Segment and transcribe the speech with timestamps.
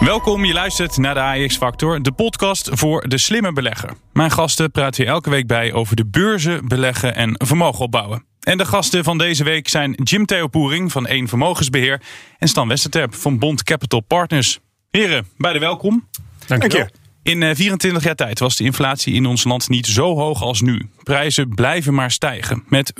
[0.00, 3.90] Welkom, je luistert naar de AEX Factor, de podcast voor de slimme belegger.
[4.12, 8.24] Mijn gasten praten hier elke week bij over de beurzen, beleggen en vermogen opbouwen.
[8.40, 12.02] En de gasten van deze week zijn Jim Theopoering van 1 Vermogensbeheer
[12.38, 14.58] en Stan Westerterp van Bond Capital Partners.
[14.90, 16.08] Heren, beide welkom.
[16.46, 16.90] Dank je.
[17.22, 20.60] In eh, 24 jaar tijd was de inflatie in ons land niet zo hoog als
[20.60, 20.88] nu.
[21.02, 22.92] Prijzen blijven maar stijgen, met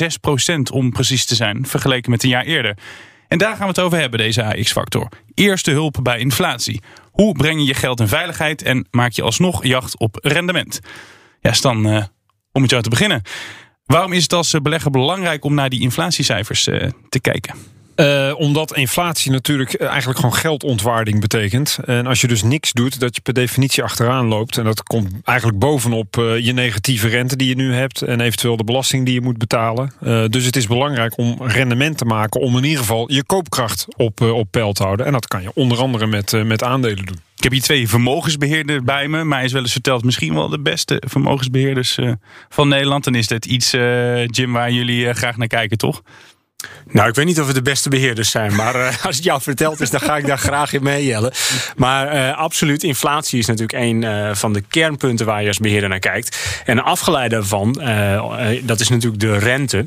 [0.00, 2.76] 5,6 procent om precies te zijn, vergeleken met een jaar eerder.
[3.30, 5.08] En daar gaan we het over hebben, deze AX-factor.
[5.34, 6.80] Eerste hulp bij inflatie.
[7.10, 10.80] Hoe breng je je geld in veiligheid en maak je alsnog jacht op rendement?
[11.40, 12.04] Ja, Stan, eh,
[12.52, 13.22] om met jou te beginnen.
[13.84, 17.54] Waarom is het als eh, belegger belangrijk om naar die inflatiecijfers eh, te kijken?
[18.00, 21.78] Uh, omdat inflatie natuurlijk eigenlijk gewoon geldontwaarding betekent.
[21.84, 24.58] En als je dus niks doet, dat je per definitie achteraan loopt.
[24.58, 28.02] En dat komt eigenlijk bovenop uh, je negatieve rente die je nu hebt.
[28.02, 29.92] En eventueel de belasting die je moet betalen.
[30.30, 32.40] Dus het is belangrijk om rendement te maken.
[32.40, 35.06] Om in ieder geval je koopkracht op, op peil te houden.
[35.06, 37.20] En dat kan je onder andere met, met aandelen doen.
[37.36, 39.24] Ik heb hier twee vermogensbeheerders bij me.
[39.24, 41.98] Mij is wel eens verteld, misschien wel de beste vermogensbeheerders
[42.48, 43.04] van Nederland.
[43.04, 43.70] Dan is dit iets,
[44.26, 46.02] Jim, waar jullie graag naar kijken, toch?
[46.90, 48.54] Nou, ik weet niet of we de beste beheerders zijn.
[48.54, 51.16] Maar uh, als het jou verteld is, dan ga ik daar graag in mee.
[51.76, 55.88] Maar uh, absoluut, inflatie is natuurlijk een uh, van de kernpunten waar je als beheerder
[55.88, 56.38] naar kijkt.
[56.64, 57.72] En afgeleid daarvan,
[58.62, 59.86] dat is natuurlijk de rente.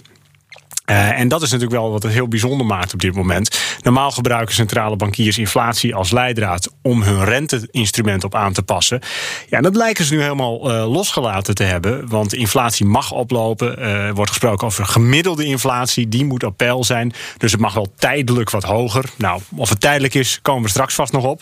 [0.86, 3.60] Uh, en dat is natuurlijk wel wat het heel bijzonder maakt op dit moment.
[3.82, 9.02] Normaal gebruiken centrale bankiers inflatie als leidraad om hun renteinstrument op aan te passen.
[9.50, 12.10] Ja, dat lijken ze nu helemaal uh, losgelaten te hebben.
[12.10, 13.80] Want inflatie mag oplopen.
[13.80, 16.10] Er wordt gesproken over gemiddelde inflatie.
[16.10, 17.14] Die moet op peil zijn.
[17.38, 19.06] Dus het mag wel tijdelijk wat hoger.
[19.18, 21.42] Nou, of het tijdelijk is, komen we straks vast nog op.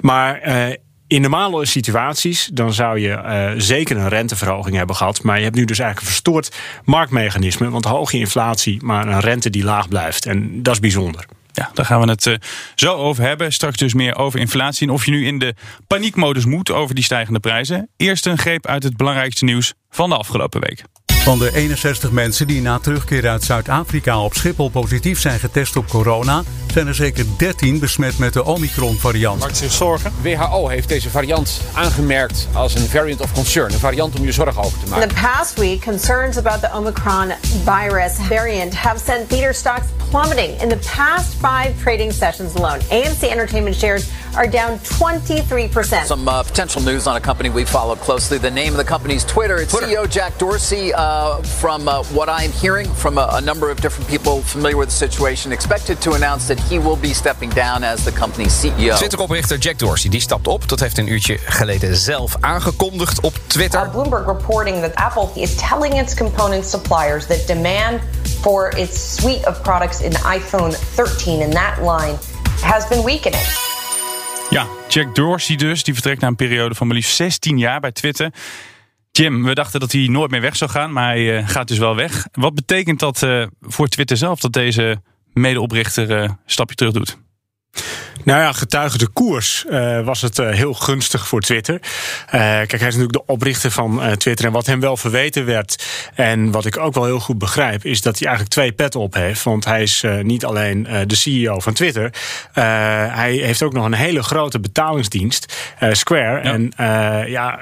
[0.00, 0.40] Maar
[1.10, 5.22] in normale situaties dan zou je uh, zeker een renteverhoging hebben gehad.
[5.22, 7.70] Maar je hebt nu dus eigenlijk een verstoord marktmechanisme.
[7.70, 10.26] Want hoge inflatie, maar een rente die laag blijft.
[10.26, 11.24] En dat is bijzonder.
[11.52, 12.34] Ja, daar gaan we het uh,
[12.74, 13.52] zo over hebben.
[13.52, 15.54] Straks dus meer over inflatie en of je nu in de
[15.86, 17.88] paniekmodus moet over die stijgende prijzen.
[17.96, 20.82] Eerst een greep uit het belangrijkste nieuws van de afgelopen week.
[21.20, 25.88] Van de 61 mensen die na terugkeer uit Zuid-Afrika op Schiphol positief zijn getest op
[25.88, 26.42] corona,
[26.72, 29.40] zijn er zeker 13 besmet met de Omicron-variant.
[29.40, 30.12] Maakt zich zorgen?
[30.22, 34.62] WHO heeft deze variant aangemerkt als een variant of concern, een variant om je zorgen
[34.62, 35.08] over te maken.
[35.08, 37.32] In the past week, concerns about the Omicron
[37.64, 42.78] virus variant have sent theater stocks plummeting in the past five trading sessions alone.
[42.90, 44.04] AMC Entertainment shares
[44.36, 46.04] are down 23%.
[46.04, 48.38] Some uh, potential news on a company we follow closely.
[48.38, 49.56] The name of the company's Twitter.
[49.56, 49.86] It's Twitter.
[49.86, 50.92] CEO Jack Dorsey.
[50.94, 54.88] Uh, from uh, what I'm hearing from a, a, number of different people familiar with
[54.88, 58.96] the situation, expected to announce that he will be stepping down as the company's CEO.
[58.98, 60.68] Twitter-oprichter Jack Dorsey die stapt op.
[60.68, 63.82] Dat heeft een uurtje geleden zelf aangekondigd op Twitter.
[63.82, 68.00] Uh, Bloomberg reporting that Apple is telling its component suppliers that demand
[68.40, 72.18] for its suite of products in the iPhone 13 in that line
[72.62, 73.46] has been weakening.
[74.50, 77.92] Ja, Jack Dorsey dus, die vertrekt na een periode van maar liefst 16 jaar bij
[77.92, 78.32] Twitter.
[79.10, 81.78] Jim, we dachten dat hij nooit meer weg zou gaan, maar hij uh, gaat dus
[81.78, 82.26] wel weg.
[82.32, 85.02] Wat betekent dat uh, voor Twitter zelf dat deze
[85.32, 87.18] medeoprichter uh, een stapje terug doet?
[88.24, 91.74] Nou ja, getuige de koers uh, was het uh, heel gunstig voor Twitter.
[91.74, 94.46] Uh, kijk, hij is natuurlijk de oprichter van Twitter.
[94.46, 98.00] En wat hem wel verweten werd, en wat ik ook wel heel goed begrijp, is
[98.00, 99.42] dat hij eigenlijk twee petten op heeft.
[99.42, 102.12] Want hij is niet alleen de CEO van Twitter,
[102.52, 105.56] hij heeft ook nog een hele grote betalingsdienst,
[105.90, 106.42] Square.
[106.42, 106.52] Ja.
[106.52, 106.72] En
[107.30, 107.58] ja,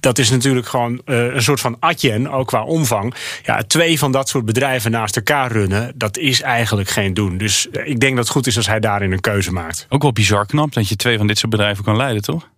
[0.00, 3.14] dat is natuurlijk gewoon een soort van adjen, ook qua omvang.
[3.42, 7.38] Ja, twee van dat soort bedrijven naast elkaar runnen, dat is eigenlijk geen doen.
[7.38, 9.86] Dus ik denk dat het goed is als hij daarin een keuze maakt.
[10.00, 12.50] Ook wel bizar knap dat je twee van dit soort bedrijven kan leiden, toch?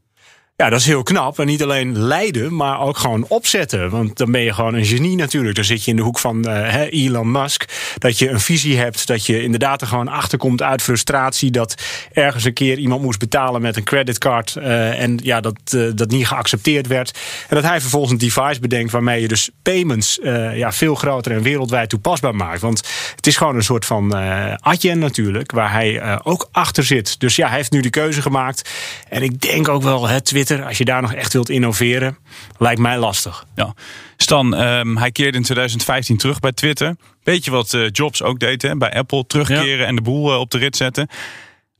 [0.56, 1.38] Ja, dat is heel knap.
[1.38, 3.90] En niet alleen leiden, maar ook gewoon opzetten.
[3.90, 5.54] Want dan ben je gewoon een genie natuurlijk.
[5.54, 7.94] Dan zit je in de hoek van uh, Elon Musk.
[7.98, 9.06] Dat je een visie hebt.
[9.06, 11.50] Dat je inderdaad er gewoon achter komt uit frustratie.
[11.50, 11.74] Dat
[12.12, 14.54] ergens een keer iemand moest betalen met een creditcard.
[14.58, 17.18] Uh, en ja, dat, uh, dat niet geaccepteerd werd.
[17.48, 20.18] En dat hij vervolgens een device bedenkt waarmee je dus payments
[20.54, 22.60] ja, veel groter en wereldwijd toepasbaar maakt.
[22.60, 24.12] Want het is gewoon een soort van
[24.60, 25.52] adjen natuurlijk.
[25.52, 27.20] Waar hij ook achter zit.
[27.20, 28.70] Dus ja, hij heeft nu de keuze gemaakt.
[29.08, 32.18] En ik denk ook wel, hè, Twitter als je daar nog echt wilt innoveren,
[32.58, 33.44] lijkt mij lastig.
[33.54, 33.74] Ja.
[34.16, 36.96] Stan, um, hij keerde in 2015 terug bij Twitter.
[37.22, 38.76] Weet je wat uh, Jobs ook deed hè?
[38.76, 39.26] bij Apple?
[39.26, 39.84] Terugkeren ja.
[39.84, 41.08] en de boel uh, op de rit zetten.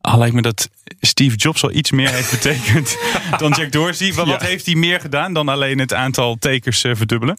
[0.01, 0.69] Al lijkt me dat
[1.01, 2.99] Steve Jobs wel iets meer heeft betekend
[3.39, 4.13] dan Jack Dorsey.
[4.13, 4.47] Maar wat Ja.
[4.47, 7.39] heeft hij meer gedaan dan alleen het aantal tekens eh, verdubbelen?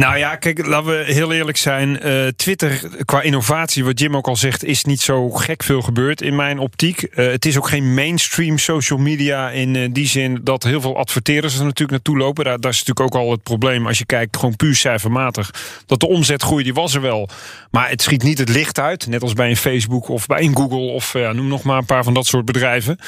[0.00, 2.00] Nou ja, kijk, laten we heel eerlijk zijn.
[2.00, 6.22] Eh, Twitter, qua innovatie, wat Jim ook al zegt, is niet zo gek veel gebeurd
[6.22, 7.02] in mijn optiek.
[7.02, 10.96] Eh, het is ook geen mainstream social media in eh, die zin dat heel veel
[10.96, 12.44] adverteerders er natuurlijk naartoe lopen.
[12.44, 15.50] Daar, daar is natuurlijk ook al het probleem als je kijkt, gewoon puur cijfermatig,
[15.86, 17.28] dat de omzetgroei die was er wel.
[17.70, 20.56] Maar het schiet niet het licht uit, net als bij een Facebook of bij een
[20.56, 22.98] Google of noem nog maar een paar van dat soort bedrijven.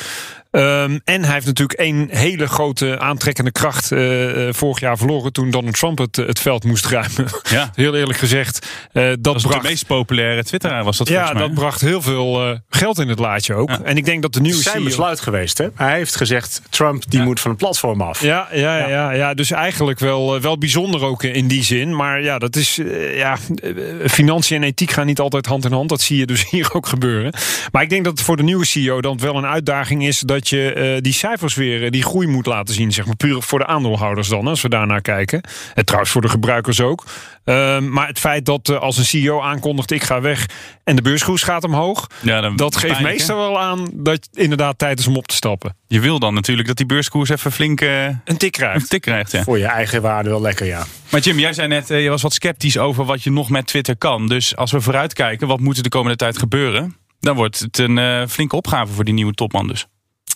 [0.52, 5.32] Ehm, en hij heeft natuurlijk één hele grote aantrekkende kracht eh, eh, vorig jaar verloren
[5.32, 7.26] toen Donald Trump het, het veld moest ruimen.
[7.50, 7.70] Ja.
[7.75, 8.66] Heel eerlijk gezegd.
[8.93, 11.46] eh, dat Dat was bracht, de meest populaire Twitteraar, was dat ja, volgens mij.
[11.49, 13.70] dat bracht heel veel eh, geld in het laadje ook.
[13.70, 15.58] En ik denk dat de Het nieuwe is zijn CEO besluit geweest.
[15.58, 15.66] Hè?
[15.75, 18.22] Hij heeft gezegd, Trump die moet van het platform af.
[18.22, 18.88] Ja, ja, ja.
[18.88, 21.96] Ja, ja, dus eigenlijk wel, eh, wel bijzonder ook in die zin.
[21.96, 22.78] Maar ja, dat is.
[22.78, 23.70] eh, Ja, eh,
[24.08, 25.88] financiën en ethiek gaan niet altijd hand in hand.
[25.88, 27.32] Dat zie je dus hier ook gebeuren.
[27.72, 30.41] Maar ik denk dat het voor de nieuwe CEO dan wel een uitdaging is dat
[30.48, 32.92] je eh, die cijfers weer, eh, die groei moet laten zien.
[32.92, 35.40] Zeg maar puur voor de aandeelhouders dan, als we daarnaar kijken.
[35.74, 37.04] En trouwens voor de gebruikers ook.
[37.44, 40.46] Ehm, maar het feit dat eh, als een CEO aankondigt: ik ga weg
[40.84, 42.06] en de beurskoers gaat omhoog.
[42.20, 45.26] Ja, dan Dat geeft pijnlijk, meestal wel aan dat het inderdaad tijd is om op
[45.26, 45.76] te stappen.
[45.86, 48.90] Je wil dan natuurlijk dat die beurskoers even flink Een tik een krijgt.
[48.90, 49.32] tik krijgt.
[49.32, 49.42] Ja.
[49.42, 50.84] Voor je eigen waarde wel lekker, ja.
[51.10, 53.96] Maar Jim, jij zei net, je was wat sceptisch over wat je nog met Twitter
[53.96, 54.28] kan.
[54.28, 56.96] Dus als we vooruitkijken, wat moet er de komende tijd gebeuren?
[57.20, 59.86] Dan wordt het een flinke opgave voor die nieuwe topman dus.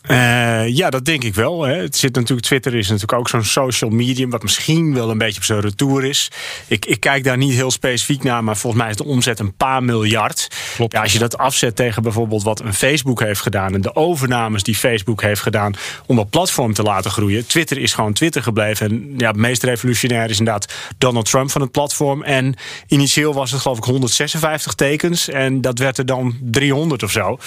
[0.06, 1.62] Eh, ja, dat denk ik wel.
[1.62, 1.74] Hè.
[1.74, 5.38] Het zit natuurlijk, Twitter is natuurlijk ook zo'n social medium, wat misschien wel een beetje
[5.38, 6.30] op zijn retour is.
[6.66, 9.56] Ik, ik kijk daar niet heel specifiek naar, maar volgens mij is de omzet een
[9.56, 10.48] paar miljard.
[10.74, 10.92] Klopt.
[10.92, 14.62] Ja, als je dat afzet tegen bijvoorbeeld wat een Facebook heeft gedaan en de overnames
[14.62, 15.74] die Facebook heeft gedaan
[16.06, 17.46] om dat platform te laten groeien.
[17.46, 18.90] Twitter is gewoon Twitter gebleven.
[18.90, 22.22] En ja, het meest revolutionair is inderdaad Donald Trump van het platform.
[22.22, 22.54] En
[22.86, 27.38] initieel was het geloof ik 156 tekens en dat werd er dan 300 of zo.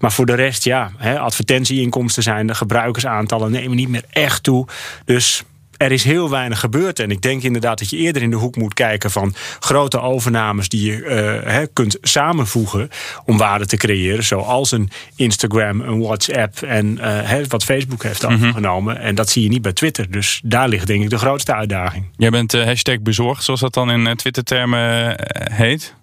[0.00, 4.66] Maar voor de rest, ja, hè, advertentieinkomsten zijn, de gebruikersaantallen nemen niet meer echt toe.
[5.04, 5.44] Dus
[5.76, 6.98] er is heel weinig gebeurd.
[6.98, 10.68] En ik denk inderdaad dat je eerder in de hoek moet kijken van grote overnames
[10.68, 12.88] die je eh, kunt samenvoegen
[13.24, 14.24] om waarde te creëren.
[14.24, 19.00] Zoals een Instagram, een WhatsApp en eh, wat Facebook heeft overgenomen.
[19.00, 20.10] En dat zie je niet bij Twitter.
[20.10, 22.04] Dus daar ligt denk ik de grootste uitdaging.
[22.16, 25.14] Jij bent hashtag bezorgd, zoals dat dan in Twitter-termen
[25.52, 25.94] heet.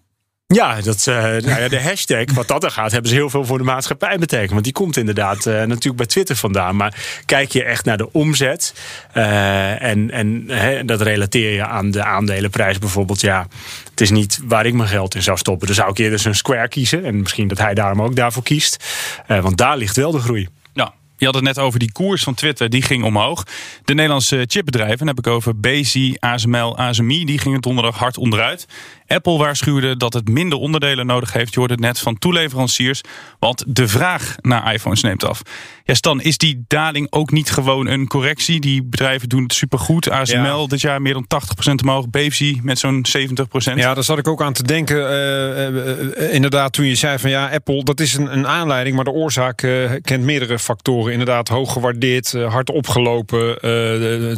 [0.53, 3.45] Ja, dat, eh, nou ja, de hashtag, wat dat er gaat, hebben ze heel veel
[3.45, 4.51] voor de maatschappij betekend.
[4.51, 6.75] Want die komt inderdaad eh, natuurlijk bij Twitter vandaan.
[6.75, 8.73] Maar kijk je echt naar de omzet
[9.11, 13.21] eh, en, en hè, dat relateer je aan de aandelenprijs bijvoorbeeld.
[13.21, 13.47] Ja,
[13.89, 15.67] het is niet waar ik mijn geld in zou stoppen.
[15.67, 17.05] Dan zou ik eerder een Square kiezen.
[17.05, 18.85] En misschien dat hij daarom ook daarvoor kiest.
[19.27, 20.47] Want daar ligt wel de groei.
[20.73, 23.43] Ja, je had het net over die koers van Twitter, die ging omhoog.
[23.85, 28.67] De Nederlandse chipbedrijven, dan heb ik over Bezi, ASML, ASMI, die gingen donderdag hard onderuit.
[29.13, 31.53] Apple waarschuwde dat het minder onderdelen nodig heeft.
[31.53, 33.01] Je hoorde het net van toeleveranciers,
[33.39, 35.41] want de vraag naar iPhones neemt af.
[35.85, 38.59] Ja, Stan, is die daling ook niet gewoon een correctie?
[38.59, 40.09] Die bedrijven doen het supergoed.
[40.09, 40.65] ASML Ja.
[40.67, 42.09] dit jaar meer dan 80% omhoog.
[42.09, 43.77] Bezi met zo'n 70%.
[43.79, 45.07] Ja, daar zat ik ook aan te denken.
[45.09, 48.95] eh, eh, eh, inderdaad, toen je zei van ja, Apple, dat is een, een aanleiding,
[48.95, 49.55] maar de oorzaak
[50.01, 51.11] kent meerdere factoren.
[51.11, 53.57] Inderdaad, hoog gewaardeerd, hard opgelopen,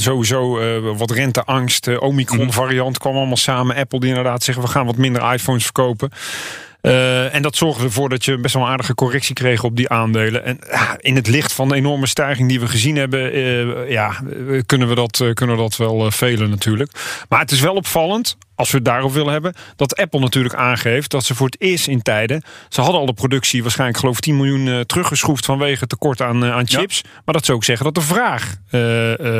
[0.01, 0.59] sowieso
[0.97, 3.75] wat renteangst, Omicron-variant kwam allemaal samen.
[3.75, 6.09] Apple die inderdaad zeggen we gaan wat minder iPhones verkopen.
[6.85, 9.89] Eh, en dat zorgde ervoor dat je best wel een aardige correctie kreeg op die
[9.89, 10.45] aandelen.
[10.45, 10.59] En
[10.99, 14.21] in het licht van de enorme stijging die we gezien hebben, eh, ja,
[14.65, 16.91] kunnen, we dat, eh, kunnen we dat wel velen natuurlijk.
[17.29, 21.11] Maar het is wel opvallend, als we het daarop willen hebben, dat Apple natuurlijk aangeeft
[21.11, 22.43] dat ze voor het eerst in tijden.
[22.69, 26.67] Ze hadden al de productie waarschijnlijk geloof ik 10 miljoen teruggeschroefd vanwege tekort aan, aan
[26.67, 27.01] chips.
[27.25, 28.55] Maar dat zou ook zeggen dat de vraag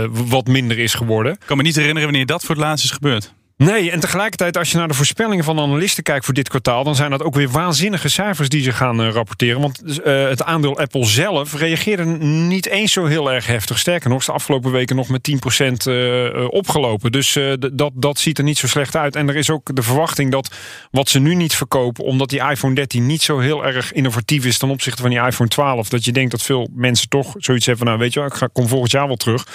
[0.09, 1.31] wat minder is geworden.
[1.31, 3.33] Ik kan me niet herinneren wanneer dat voor het laatst is gebeurd.
[3.57, 6.95] Nee, en tegelijkertijd als je naar de voorspellingen van analisten kijkt voor dit kwartaal, dan
[6.95, 9.61] zijn dat ook weer waanzinnige cijfers die ze gaan eh, rapporteren.
[9.61, 13.79] Want eh, het aandeel Apple zelf reageerde niet eens zo heel erg heftig.
[13.79, 17.11] Sterker nog, is de afgelopen weken nog met 10% eh, opgelopen.
[17.11, 17.37] Dus
[17.73, 19.15] dat, dat ziet er niet zo slecht uit.
[19.15, 20.55] En er is ook de verwachting dat
[20.91, 24.57] wat ze nu niet verkopen, omdat die iPhone 13 niet zo heel erg innovatief is
[24.57, 27.85] ten opzichte van die iPhone 12, dat je denkt dat veel mensen toch zoiets hebben
[27.85, 29.45] van, nou weet je ik ga, kom volgend jaar wel terug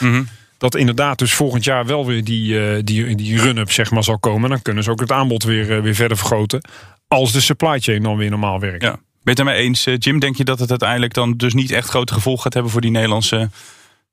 [0.60, 4.18] dat inderdaad dus volgend jaar wel weer die, eh, die, die run-up zeg maar, zal
[4.18, 4.50] komen.
[4.50, 6.60] Dan kunnen ze ook het aanbod weer, eh, weer verder vergroten.
[7.08, 8.82] Als de supply chain dan weer normaal werkt.
[8.82, 8.90] Ja.
[8.90, 10.18] Ben je het daarmee eens, eh, Jim?
[10.18, 12.90] Denk je dat het uiteindelijk dan dus niet echt grote gevolgen gaat hebben voor die
[12.90, 13.50] Nederlandse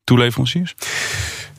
[0.04, 0.76] toeleveranciers?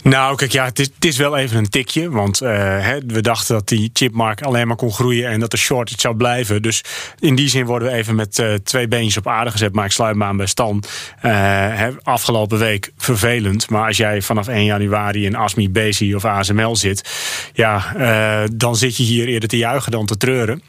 [0.03, 2.11] Nou, kijk, ja, het is, wel even een tikje.
[2.11, 5.57] Want eh, hè, we dachten dat die chipmarkt alleen maar kon groeien en dat de
[5.57, 6.63] shortage zou blijven.
[6.63, 6.85] Dus
[7.19, 9.75] in die zin worden we even met eh, twee beentjes op aarde gezet.
[9.75, 10.83] Maar ik sluit me aan bij Stan.
[11.21, 11.33] Eh,
[11.77, 13.71] hè, afgelopen week vervelend.
[13.71, 17.11] Maar als jij vanaf 1 januari in ASMI, Bezi of ASML zit,
[17.53, 17.93] ja,
[18.53, 20.63] dan zit je hier eerder te juichen dan te treuren.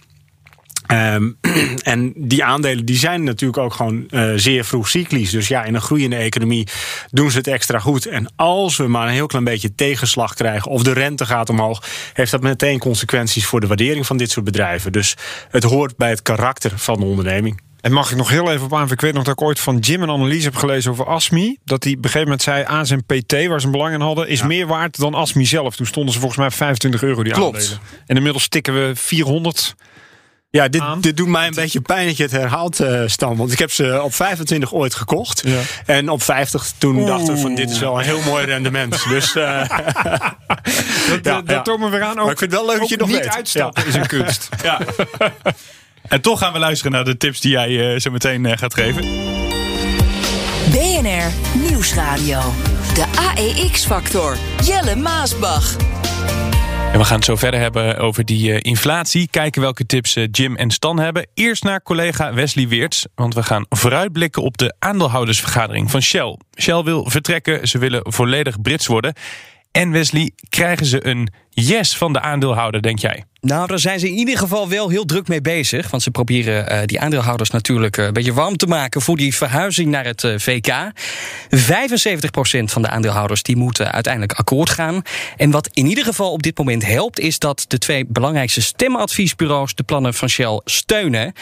[0.89, 1.31] Ehm,
[1.83, 5.31] en die aandelen die zijn natuurlijk ook gewoon uh, zeer vroeg cyclisch.
[5.31, 6.67] Dus ja, in een groeiende economie
[7.11, 8.05] doen ze het extra goed.
[8.05, 11.83] En als we maar een heel klein beetje tegenslag krijgen of de rente gaat omhoog,
[12.13, 14.91] heeft dat meteen consequenties voor de waardering van dit soort bedrijven.
[14.91, 15.15] Dus
[15.49, 17.61] het hoort bij het karakter van de onderneming.
[17.81, 18.91] En mag ik nog heel even op aan?
[18.91, 21.57] Ik weet nog dat ik ooit van Jim een analyse heb gelezen over ASMI.
[21.63, 24.01] Dat hij op een gegeven moment zei aan zijn PT, waar ze een belang in
[24.01, 25.75] hadden, is meer waard dan ASMI zelf.
[25.75, 27.57] Toen stonden ze volgens mij 25 euro die Klopt.
[27.57, 27.79] aandelen.
[28.05, 29.75] En inmiddels stikken we 400.
[30.51, 33.35] Ja, dit, dit doet mij een beetje pijn dat je het herhaalt, uh, Stan.
[33.37, 35.41] Want ik heb ze op 25 ooit gekocht.
[35.45, 35.59] Ja.
[35.85, 39.03] En op 50 toen dachten we van dit is wel een heel mooi rendement.
[39.09, 39.69] Dus uh,
[41.09, 42.09] dat, ja, dat toont me weer aan.
[42.09, 43.35] Ook, maar ik vind het wel leuk dat je nog niet weet.
[43.35, 44.49] uitstappen is een kunst.
[44.63, 44.79] Ja.
[46.07, 48.73] En toch gaan we luisteren naar de tips die jij uh, zo meteen uh, gaat
[48.73, 49.01] geven.
[50.71, 51.31] BNR
[51.69, 52.41] Nieuwsradio.
[52.93, 54.37] De AEX-factor.
[54.63, 55.75] Jelle Maasbach.
[56.91, 59.27] En we gaan het zo verder hebben over die uh, inflatie.
[59.27, 61.27] Kijken welke tips uh, Jim en Stan hebben.
[61.33, 63.05] Eerst naar collega Wesley Weerts.
[63.15, 66.37] Want we gaan vooruitblikken op de aandeelhoudersvergadering van Shell.
[66.61, 67.67] Shell wil vertrekken.
[67.67, 69.13] Ze willen volledig Brits worden.
[69.71, 71.29] En Wesley, krijgen ze een
[71.59, 73.23] yes van de aandeelhouder, denk jij?
[73.41, 75.89] Nou, daar zijn ze in ieder geval wel heel druk mee bezig.
[75.89, 79.35] Want ze proberen uh, die aandeelhouders natuurlijk uh, een beetje warm te maken voor die
[79.35, 80.71] verhuizing naar het uh, VK.
[80.71, 85.01] 75% van de aandeelhouders die moeten uiteindelijk akkoord gaan.
[85.37, 89.75] En wat in ieder geval op dit moment helpt, is dat de twee belangrijkste stemadviesbureaus
[89.75, 91.33] de plannen van Shell steunen.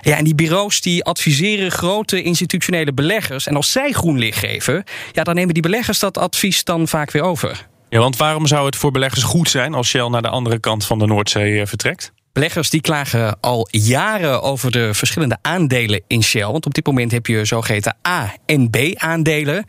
[0.00, 3.46] Ja, en die bureaus die adviseren grote institutionele beleggers.
[3.46, 7.10] En als zij groen licht geven, ja, dan nemen die beleggers dat advies dan vaak
[7.10, 7.66] weer over.
[7.94, 10.86] Ja, want waarom zou het voor beleggers goed zijn als Shell naar de andere kant
[10.86, 12.12] van de Noordzee vertrekt?
[12.34, 16.46] Beleggers die klagen al jaren over de verschillende aandelen in Shell.
[16.46, 19.64] Want op dit moment heb je zogeheten A- en B-aandelen.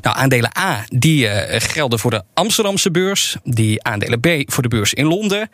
[0.00, 3.36] Nou, aandelen A die uh, gelden voor de Amsterdamse beurs.
[3.44, 5.50] Die aandelen B voor de beurs in Londen.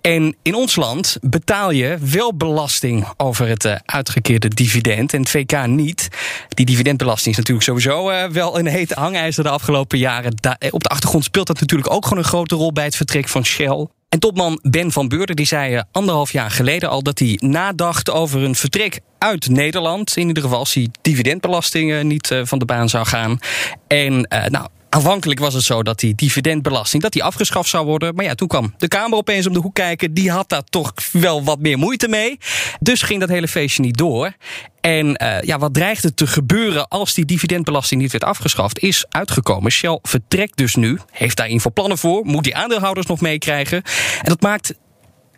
[0.00, 5.12] En in ons land betaal je wel belasting over het uh, uitgekeerde dividend.
[5.12, 6.08] En het VK niet.
[6.48, 10.32] Die dividendbelasting is natuurlijk sowieso uh, wel een hete hangijzer de afgelopen jaren.
[10.70, 13.44] Op de achtergrond speelt dat natuurlijk ook gewoon een grote rol bij het vertrek van
[13.44, 13.86] Shell.
[14.08, 18.42] En topman Ben van Beurden die zei anderhalf jaar geleden al dat hij nadacht over
[18.42, 20.16] een vertrek uit Nederland.
[20.16, 23.38] In ieder geval als die dividendbelasting niet uh, van de baan zou gaan.
[23.86, 24.68] En uh, nou.
[24.90, 28.14] Aanvankelijk was het zo dat die dividendbelasting dat die afgeschaft zou worden.
[28.14, 30.14] Maar ja, toen kwam de Kamer opeens om de hoek kijken.
[30.14, 32.38] Die had daar toch wel wat meer moeite mee.
[32.80, 34.32] Dus ging dat hele feestje niet door.
[34.80, 39.04] En uh, ja, wat dreigt er te gebeuren als die dividendbelasting niet werd afgeschaft, is
[39.08, 39.70] uitgekomen.
[39.72, 43.82] Shell vertrekt dus nu, heeft daar in voor plannen voor, moet die aandeelhouders nog meekrijgen.
[44.22, 44.74] En dat maakt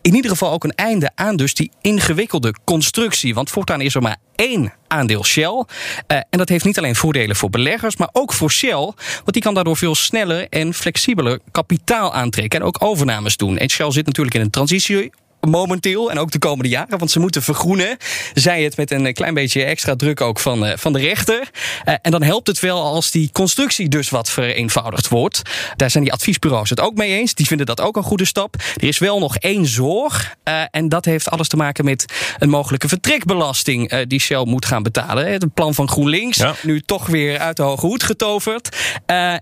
[0.03, 3.35] in ieder geval ook een einde aan dus die ingewikkelde constructie.
[3.35, 5.65] Want voortaan is er maar één aandeel Shell.
[5.65, 8.93] Uh, en dat heeft niet alleen voordelen voor beleggers, maar ook voor Shell.
[9.15, 13.59] Want die kan daardoor veel sneller en flexibeler kapitaal aantrekken en ook overnames doen.
[13.59, 16.99] En Shell zit natuurlijk in een transitie momenteel en ook de komende jaren.
[16.99, 17.97] Want ze moeten vergroenen.
[18.35, 21.51] Zij het met een klein beetje extra druk ook van, uh, van de rechter.
[21.85, 25.43] Uh, en dan helpt het wel als die constructie dus wat vereenvoudigd wordt.
[25.77, 27.35] Daar zijn die adviesbureaus het ook mee eens.
[27.35, 28.55] Die vinden dat ook een goede stap.
[28.77, 30.35] Er is wel nog één zorg.
[30.45, 32.05] Uh, en dat heeft alles te maken met
[32.39, 35.33] een mogelijke vertrekbelasting die Shell moet gaan betalen.
[35.33, 36.37] Het plan van GroenLinks.
[36.37, 36.55] Ja.
[36.63, 38.77] Nu toch weer uit de hoge hoed getoverd.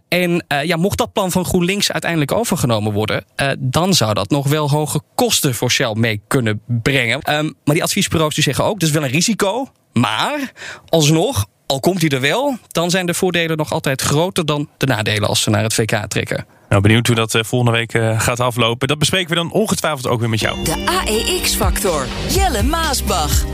[0.09, 3.25] en ja, mocht dat plan van GroenLinks uiteindelijk overgenomen worden,
[3.59, 7.33] dan zou dat nog wel hoge kosten voor Shell mee kunnen brengen.
[7.33, 9.67] Um, maar die adviesbureaus die zeggen ook, dat is wel een risico.
[9.93, 10.53] Maar
[10.89, 14.87] alsnog, al komt hij er wel, dan zijn de voordelen nog altijd groter dan de
[14.87, 16.47] nadelen als ze naar het VK trekken.
[16.69, 18.89] Nou, benieuwd hoe dat uh, volgende week uh, gaat aflopen.
[18.89, 20.65] Dat bespreken we dan ongetwijfeld ook weer met jou.
[20.65, 22.07] De AEX-factor.
[22.29, 23.45] Jelle Maasbach.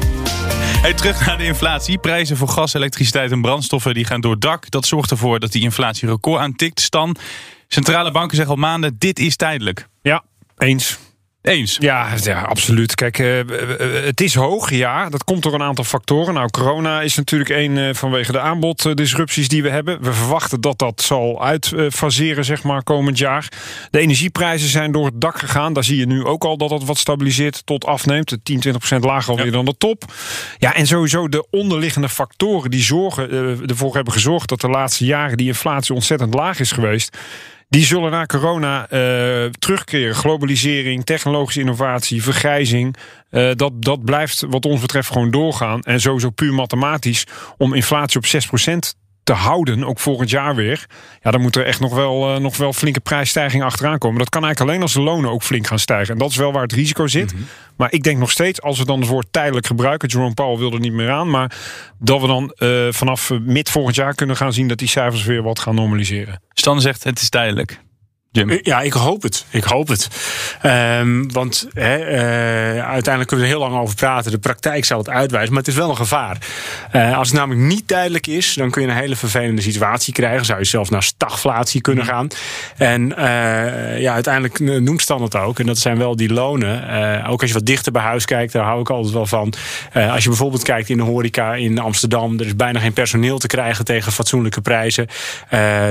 [0.85, 1.99] Hey, terug naar de inflatie.
[1.99, 4.71] Prijzen voor gas, elektriciteit en brandstoffen die gaan door het dak.
[4.71, 6.81] Dat zorgt ervoor dat die inflatie record aantikt.
[6.81, 7.17] Stan,
[7.69, 9.89] centrale banken zeggen al maanden, dit is tijdelijk.
[10.03, 10.25] Ja,
[10.59, 10.99] eens.
[11.45, 11.77] Eens?
[11.81, 12.95] Ja, ja absoluut.
[12.95, 13.41] Kijk, uh,
[14.05, 15.09] het is hoog, ja.
[15.09, 16.35] Dat komt door een aantal factoren.
[16.35, 20.03] Nou, corona is natuurlijk één uh, vanwege de aanboddisrupties die we hebben.
[20.03, 23.49] We verwachten dat dat zal uitfaseren, zeg maar, komend jaar.
[23.91, 25.73] De energieprijzen zijn door het dak gegaan.
[25.73, 28.29] Daar zie je nu ook al dat dat wat stabiliseert tot afneemt.
[28.29, 29.53] 10, 20 procent lager alweer ja.
[29.53, 30.05] dan de top.
[30.59, 33.31] Ja, en sowieso de onderliggende factoren die zorgen,
[33.67, 34.49] ervoor hebben gezorgd...
[34.49, 37.17] dat de laatste jaren die inflatie ontzettend laag is geweest...
[37.75, 40.15] Die zullen na corona uh, terugkeren.
[40.15, 42.97] Globalisering, technologische innovatie, vergrijzing.
[43.31, 45.81] Uh, dat, dat blijft wat ons betreft gewoon doorgaan.
[45.81, 47.27] En sowieso puur mathematisch
[47.57, 50.87] om inflatie op 6% te houden, ook volgend jaar weer.
[51.23, 54.19] Ja, dan moet er echt nog wel, uh, nog wel flinke prijsstijging achteraan komen.
[54.19, 56.13] Dat kan eigenlijk alleen als de lonen ook flink gaan stijgen.
[56.13, 57.33] En dat is wel waar het risico zit.
[57.33, 57.49] Mm -hmm.
[57.77, 60.09] Maar ik denk nog steeds, als we dan het woord tijdelijk gebruiken...
[60.09, 61.31] Jerome Powell wil er niet meer aan...
[61.31, 61.57] maar
[61.99, 64.69] dat we dan uh, vanaf mid volgend jaar kunnen gaan zien...
[64.69, 66.43] dat die cijfers weer wat gaan normaliseren.
[66.53, 67.84] Stan zegt, het is tijdelijk.
[68.63, 69.45] Ja, ik hoop het.
[69.51, 70.09] Ik hoop het.
[70.63, 74.31] Um, want uh, uiteindelijk kunnen we er heel lang over praten.
[74.31, 76.39] De praktijk zal het uitwijzen, maar het is wel een gevaar.
[76.93, 80.45] Uh, als het namelijk niet duidelijk is, dan kun je een hele vervelende situatie krijgen.
[80.45, 82.29] Zou je zelfs naar stagflatie kunnen gaan.
[82.77, 85.59] En uh, ja, uiteindelijk noemt Stan het ook.
[85.59, 87.27] En dat zijn wel die lonen.
[87.27, 89.53] ook als je wat dichter bij huis kijkt, daar hou ik altijd wel van.
[89.93, 93.47] als je bijvoorbeeld kijkt in de horeca in Amsterdam, er is bijna geen personeel te
[93.47, 95.07] krijgen tegen fatsoenlijke prijzen.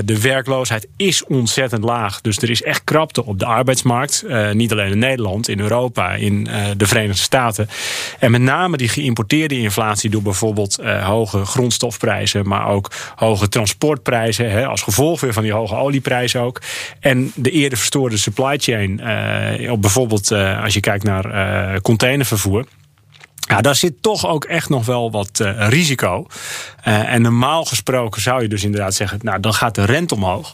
[0.05, 2.21] de werkloosheid is ontzettend laag.
[2.21, 4.23] Dus dus er is echt krapte op de arbeidsmarkt.
[4.27, 7.69] Uh, niet alleen in Nederland, in Europa, in uh, de Verenigde Staten.
[8.19, 14.51] En met name die geïmporteerde inflatie door bijvoorbeeld uh, hoge grondstofprijzen, maar ook hoge transportprijzen,
[14.51, 16.61] hè, als gevolg weer van die hoge olieprijzen ook.
[16.99, 18.91] En de eerder verstoorde supply chain,
[19.71, 22.65] op bijvoorbeeld als je kijkt naar containervervoer.
[23.47, 26.27] Ja, daar zit toch ook echt nog wel wat risico.
[26.81, 30.51] En normaal gesproken zou je dus inderdaad zeggen, nou dan gaat de rente omhoog.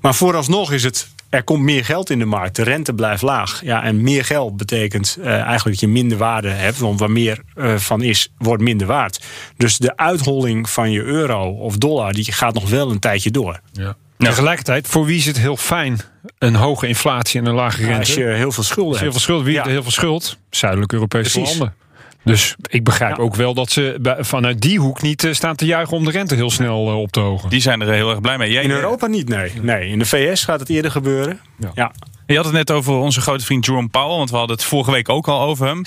[0.00, 2.56] Maar vooralsnog is het er komt meer geld in de markt.
[2.56, 3.60] De rente blijft laag.
[3.64, 6.78] Ja, en meer geld betekent uh, eigenlijk dat je minder waarde hebt.
[6.78, 9.24] Want waar meer uh, van is, wordt minder waard.
[9.56, 12.12] Dus de uitholling van je euro of dollar...
[12.12, 13.60] die gaat nog wel een tijdje door.
[13.72, 13.96] Ja.
[14.16, 15.98] Tegelijkertijd, voor wie is het heel fijn?
[16.38, 17.98] Een hoge inflatie en een lage rente.
[17.98, 19.02] als je heel veel schulden hebt.
[19.02, 19.44] Heel veel schulden.
[19.44, 19.66] Wie ja.
[19.66, 20.38] heel veel schuld?
[20.50, 21.74] Zuidelijk Europese landen.
[22.24, 25.96] Dus ik begrijp ook wel dat ze vanuit die hoek niet eh, staan te juichen
[25.96, 27.50] om de rente heel snel eh, op te hogen.
[27.50, 28.52] Die zijn er heel erg blij mee.
[28.52, 29.52] Jij, in Europa niet, nee.
[29.62, 29.88] nee.
[29.88, 31.40] In de VS gaat het eerder gebeuren.
[31.58, 31.70] Ja.
[31.74, 31.92] ja.
[32.26, 34.90] Je had het net over onze grote vriend Jerome Powell, want we hadden het vorige
[34.90, 35.82] week ook al over hem.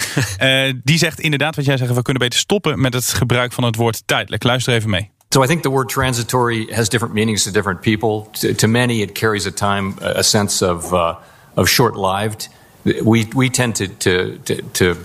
[0.68, 3.64] uh, die zegt inderdaad wat jij zegt, we kunnen beter stoppen met het gebruik van
[3.64, 4.44] het woord tijdelijk.
[4.44, 5.12] Luister even mee.
[5.30, 8.30] So I think the word transitory has different meanings to different people.
[8.32, 11.16] To, to many it carries a time, a sense of, uh,
[11.54, 12.50] of short-lived.
[12.84, 14.96] We we tend to to to, to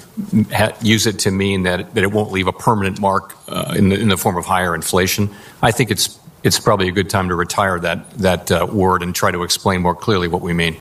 [0.82, 3.98] use it to mean that that it won't leave a permanent mark uh, in the
[3.98, 5.30] in the form of higher inflation.
[5.62, 9.14] I think it's it's probably a good time to retire that that uh, word and
[9.14, 10.76] try to explain more clearly what we mean.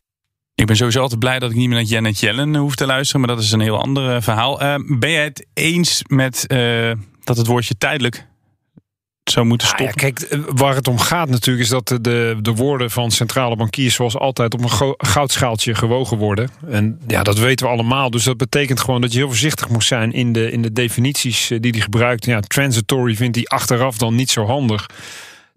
[0.55, 3.21] Ik ben sowieso altijd blij dat ik niet meer naar Janet Yellen hoef te luisteren,
[3.21, 4.61] maar dat is een heel ander uh, verhaal.
[4.61, 6.91] Uh, ben jij het eens met uh,
[7.23, 8.27] dat het woordje tijdelijk
[9.29, 9.87] zou moeten stoppen.
[9.87, 13.55] ja, kijk, eh, waar het om gaat natuurlijk is dat de, de woorden van centrale
[13.55, 16.49] bankiers zoals altijd op een goudschaaltje gewogen worden.
[16.69, 18.09] En ja, dat weten we allemaal.
[18.09, 21.51] Dus dat betekent gewoon dat je heel voorzichtig moet zijn in de, in de definities
[21.51, 22.25] eh, die hij gebruikt.
[22.25, 24.85] Ja, transitory vindt hij achteraf dan niet zo handig.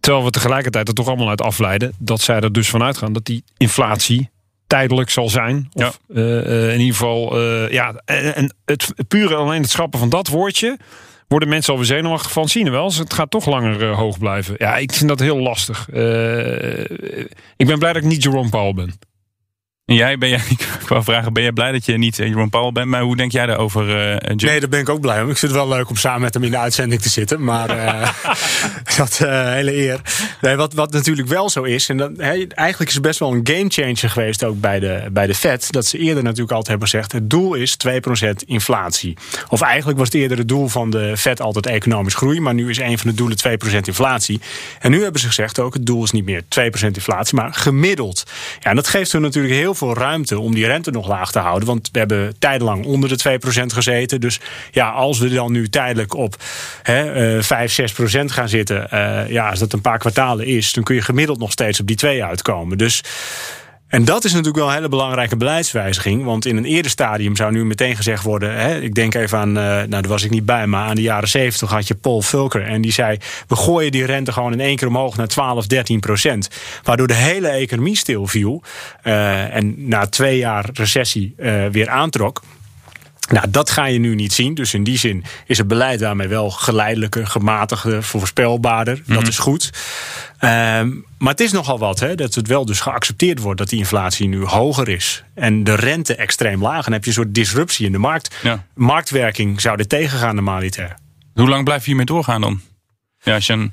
[0.01, 3.25] Terwijl we tegelijkertijd er toch allemaal uit afleiden dat zij er dus vanuit gaan dat
[3.25, 4.31] die inflatie
[4.67, 5.69] tijdelijk zal zijn.
[5.73, 6.15] Of ja.
[6.21, 10.29] uh, in ieder geval, uh, ja, en, en het pure alleen het schrappen van dat
[10.29, 10.79] woordje
[11.31, 12.49] worden mensen alweer zenuwachtig van.
[12.49, 14.55] Zien wel, het gaat toch langer uh, hoog blijven.
[14.59, 15.89] Ja, ik vind dat heel lastig.
[15.93, 16.81] Uh,
[17.57, 18.99] ik ben blij dat ik niet Jerome Powell ben.
[19.91, 20.41] En jij, ben jij,
[20.81, 22.87] ik wou vragen, ben jij blij dat je niet Jeroen Paul bent?
[22.87, 25.31] Maar hoe denk jij daarover, uh, Nee, daar ben ik ook blij om.
[25.31, 27.45] Ik vind het wel leuk om samen met hem in de uitzending te zitten.
[27.45, 28.09] Maar uh,
[28.97, 30.01] dat uh, hele eer.
[30.41, 33.33] Nee, wat, wat natuurlijk wel zo is, en dat, he, eigenlijk is het best wel
[33.33, 35.73] een gamechanger geweest ook bij de, bij de Fed.
[35.73, 39.17] Dat ze eerder natuurlijk altijd hebben gezegd, het doel is 2% inflatie.
[39.49, 42.41] Of eigenlijk was het eerder het doel van de Fed altijd economisch groei.
[42.41, 44.41] Maar nu is een van de doelen 2% inflatie.
[44.81, 46.47] En nu hebben ze gezegd ook, het doel is niet meer 2%
[46.81, 48.23] inflatie, maar gemiddeld.
[48.61, 51.39] Ja, en dat geeft hun natuurlijk heel veel ruimte om die rente nog laag te
[51.39, 51.69] houden.
[51.69, 54.21] Want we hebben tijdenlang onder de 2% gezeten.
[54.21, 54.41] Dus
[54.71, 56.37] ja, als we dan nu tijdelijk op
[56.83, 60.85] hè, uh, 5, 6% gaan zitten, uh, ja, als dat een paar kwartalen is, dan
[60.85, 62.79] kun je gemiddeld nog steeds op die 2 uitkomen.
[62.79, 63.03] Dus
[63.91, 66.25] en dat is natuurlijk wel een hele belangrijke beleidswijziging.
[66.25, 68.55] Want in een eerder stadium zou nu meteen gezegd worden.
[68.55, 71.03] Hè, ik denk even aan, uh, nou daar was ik niet bij, maar aan de
[71.03, 72.63] jaren 70 had je Paul Fulker.
[72.67, 76.01] En die zei: we gooien die rente gewoon in één keer omhoog naar 12, 13
[76.01, 76.51] procent.
[76.83, 78.63] Waardoor de hele economie stilviel.
[79.05, 82.43] Uh, en na twee jaar recessie uh, weer aantrok.
[83.31, 84.55] Nou, dat ga je nu niet zien.
[84.55, 88.97] Dus in die zin is het beleid daarmee wel geleidelijker, gematigder, voorspelbaarder.
[88.97, 89.15] Mm -hmm.
[89.15, 89.71] Dat is goed.
[90.41, 93.79] Um, maar het is nogal wat, hè, dat het wel dus geaccepteerd wordt dat die
[93.79, 95.25] inflatie nu hoger is.
[95.35, 96.77] En de rente extreem laag.
[96.77, 98.37] En dan heb je een soort disruptie in de markt.
[98.43, 98.65] Ja.
[98.75, 100.97] Marktwerking zou er tegengaan normaliter.
[101.35, 102.61] Hoe lang blijf je hiermee doorgaan dan?
[103.23, 103.73] Ja, als je een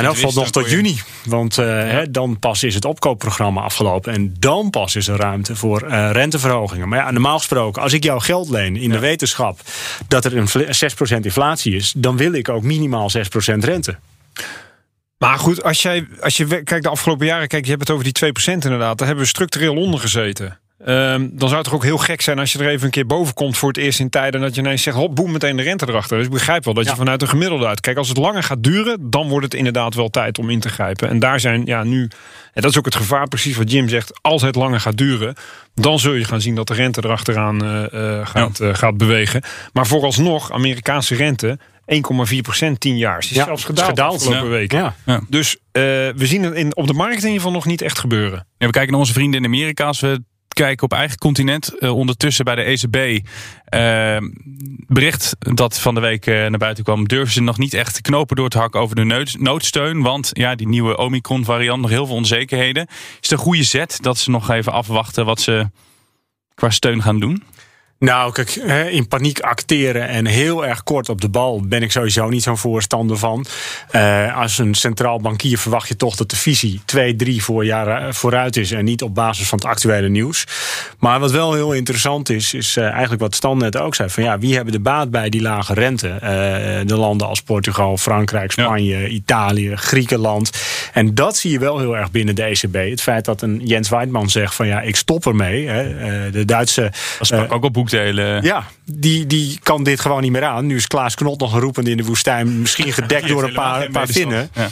[0.00, 1.00] nou, dat valt nog tot juni.
[1.24, 1.72] Want uh, ja.
[1.72, 4.12] hè, dan pas is het opkoopprogramma afgelopen.
[4.12, 6.88] En dan pas is er ruimte voor uh, renteverhogingen.
[6.88, 8.94] Maar ja, normaal gesproken, als ik jou geld leen in ja.
[8.94, 9.60] de wetenschap
[10.08, 10.48] dat er een
[11.18, 13.18] 6% inflatie is, dan wil ik ook minimaal 6%
[13.58, 13.96] rente.
[15.18, 18.12] Maar goed, als, jij, als je kijkt de afgelopen jaren, kijk, je hebt het over
[18.12, 18.98] die 2% inderdaad.
[18.98, 20.58] Daar hebben we structureel onder gezeten.
[20.84, 23.06] Ehm, dan zou het toch ook heel gek zijn als je er even een keer
[23.06, 24.40] boven komt voor het eerst in tijden.
[24.40, 26.16] En dat je ineens zegt, hop, boem, meteen de rente erachter.
[26.16, 27.80] Dus ik begrijp wel dat je vanuit een gemiddelde uit.
[27.80, 30.68] Kijk, als het langer gaat duren, dan wordt het inderdaad wel tijd om in te
[30.68, 31.08] grijpen.
[31.08, 32.02] En daar zijn ja, nu,
[32.52, 34.18] en dat is ook het gevaar, precies wat Jim zegt.
[34.22, 35.34] Als het langer gaat duren,
[35.74, 39.42] dan zul je gaan zien dat de rente erachteraan uh, uh, gaat, uh, gaat bewegen.
[39.72, 41.58] Maar vooralsnog, Amerikaanse rente
[41.94, 43.18] 1,4 procent 10 jaar.
[43.18, 44.48] Is Ja, zelfs is gedaald, de afgelopen Ja.
[44.50, 44.94] weken.
[45.06, 45.20] Ja.
[45.28, 47.98] Dus eh, we zien het in, op de markt in ieder geval nog niet echt
[47.98, 48.46] gebeuren.
[48.58, 49.84] We kijken naar onze vrienden in Amerika.
[49.86, 53.26] Als we kijken op eigen continent, eh, ondertussen bij de ECB.
[53.64, 54.16] eh,
[54.86, 58.02] bericht dat van de week eh, naar buiten kwam, durven ze nog niet echt te
[58.02, 60.02] knopen door te hakken over de nood- noodsteun.
[60.02, 62.86] Want ja, die nieuwe Omicron-variant, nog heel veel onzekerheden.
[62.88, 65.70] Is het een goede zet dat ze nog even afwachten wat ze
[66.54, 67.42] qua steun gaan doen?
[68.02, 68.54] Nou, kijk,
[68.90, 72.58] in paniek acteren en heel erg kort op de bal ben ik sowieso niet zo'n
[72.58, 73.46] voorstander van.
[73.90, 78.14] Eh, als een centraal bankier verwacht je toch dat de visie twee, drie voor jaren
[78.14, 80.46] vooruit is en niet op basis van het actuele nieuws.
[80.98, 84.22] Maar wat wel heel interessant is, is eh, eigenlijk wat Stan net ook zei: van
[84.22, 86.08] ja, wie hebben de baat bij die lage rente?
[86.08, 86.20] Eh,
[86.86, 90.50] de landen als Portugal, Frankrijk, Spanje, Italië, Griekenland.
[90.92, 92.74] En dat zie je wel heel erg binnen de ECB.
[92.74, 95.68] Het feit dat een Jens Weidmann zegt van ja, ik stop ermee.
[95.68, 96.30] Hè.
[96.30, 96.92] De Duitse.
[97.18, 97.76] Dat sprak ook op
[98.42, 100.66] Ja, die, die kan dit gewoon niet meer aan.
[100.66, 102.60] Nu is Klaas Knot nog geroepen in de woestijn.
[102.60, 104.50] Misschien gedekt door een paar, paar vinnen.
[104.54, 104.68] Ja.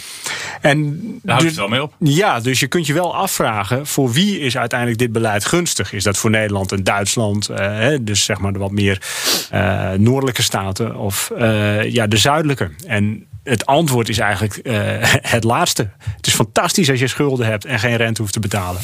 [0.60, 1.94] En Daar houdt dus- het wel mee op.
[1.98, 3.86] Ja, dus je kunt je wel afvragen...
[3.86, 5.92] voor wie is uiteindelijk dit beleid gunstig?
[5.92, 7.48] Is dat voor Nederland en Duitsland?
[7.48, 9.02] eh, dus zeg maar de wat meer
[9.50, 10.96] eh, noordelijke staten...
[10.96, 12.70] of eh, ja, de zuidelijke?
[12.86, 14.74] En het antwoord is eigenlijk eh,
[15.34, 15.90] het laatste.
[16.16, 17.64] Het is fantastisch als je schulden hebt...
[17.64, 18.80] en geen rente hoeft te betalen.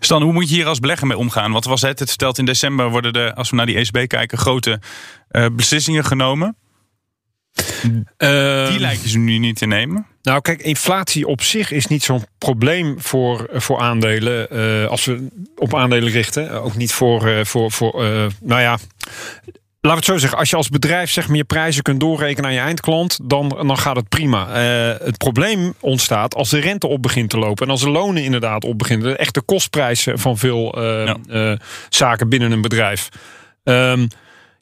[0.00, 1.52] Stan, hoe moet je hier als belegger mee omgaan?
[1.52, 1.98] Wat was het?
[1.98, 4.80] Het stelt in december worden er, als we naar die ECB kijken, grote
[5.28, 6.56] eh, beslissingen genomen.
[8.18, 10.06] Die lijken ze nu niet te nemen.
[10.22, 14.50] Nou, kijk, inflatie op zich is niet zo'n probleem voor, voor aandelen.
[14.50, 16.62] eh, als we op aandelen richten.
[16.62, 17.28] Ook niet voor.
[17.28, 18.78] eh, voor, voor eh, nou ja.
[19.84, 22.56] We het zo zeggen, als je als bedrijf zeg maar, je prijzen kunt doorrekenen aan
[22.56, 24.48] je eindklant, dan, dan gaat het prima.
[24.48, 28.24] Eh, het probleem ontstaat als de rente op begint te lopen en als de lonen
[28.24, 29.08] inderdaad op beginnen.
[29.08, 33.08] De echte kostprijzen van veel eh, eh, zaken binnen een bedrijf.
[33.64, 34.06] Ehm,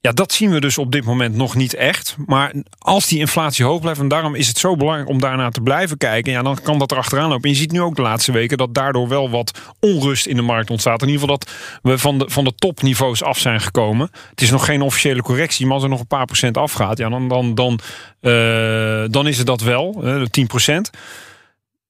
[0.02, 2.16] ja, dat zien we dus op dit moment nog niet echt.
[2.26, 5.60] Maar als die inflatie hoog blijft, en daarom is het zo belangrijk om daarnaar te
[5.60, 7.44] blijven kijken, ja, dan kan dat er achteraan lopen.
[7.44, 10.42] En je ziet nu ook de laatste weken dat daardoor wel wat onrust in de
[10.42, 11.02] markt ontstaat.
[11.02, 11.50] In ieder geval dat
[11.82, 14.10] we van de, van de topniveaus af zijn gekomen.
[14.30, 17.08] Het is nog geen officiële correctie, maar als er nog een paar procent afgaat, ja,
[17.08, 17.78] dan, dan, dan,
[18.20, 20.90] eh, dan is het dat wel, de 10 procent.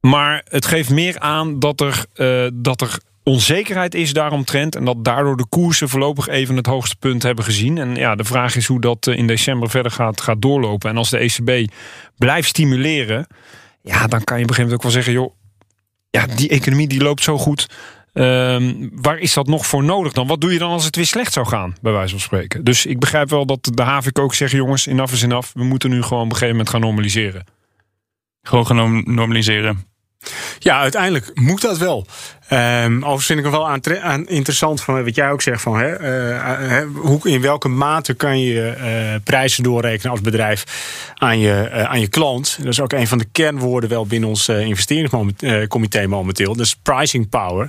[0.00, 4.76] Maar het geeft meer aan dat er, eh, dat er onzekerheid is daaromtrent.
[4.76, 7.78] En dat daardoor de koersen voorlopig even het hoogste punt hebben gezien.
[7.78, 10.90] En ja, de vraag is hoe dat eh, in december verder gaat, gaat doorlopen.
[10.90, 11.72] En als de ECB
[12.18, 13.26] blijft stimuleren,
[13.82, 15.34] ja, dan kan je op een gegeven moment ook wel zeggen, joh,
[16.10, 17.66] ja, die economie die loopt zo goed.
[18.12, 20.26] Ehm, waar is dat nog voor nodig dan?
[20.26, 22.64] Wat doe je dan als het weer slecht zou gaan, bij wijze van spreken?
[22.64, 25.52] Dus ik begrijp wel dat de HAVIC ook zegt, jongens, enough is enough.
[25.54, 27.44] We moeten nu gewoon op een gegeven moment gaan normaliseren.
[28.42, 29.84] Gewoon gaan norm- normaliseren.
[30.58, 32.06] Ja, uiteindelijk moet dat wel.
[32.48, 33.68] Ehm overigens vind ik het wel
[34.02, 38.14] aan, interessant van wat jij ook zegt van hè, eh, hè, hoe, in welke mate
[38.14, 40.64] kan je eh, prijzen doorrekenen als bedrijf
[41.14, 42.56] aan je, eh, aan je klant.
[42.58, 46.56] Dat is ook een van de kernwoorden wel binnen ons eh, investeringscomité momenteel.
[46.56, 47.68] Dus pricing power.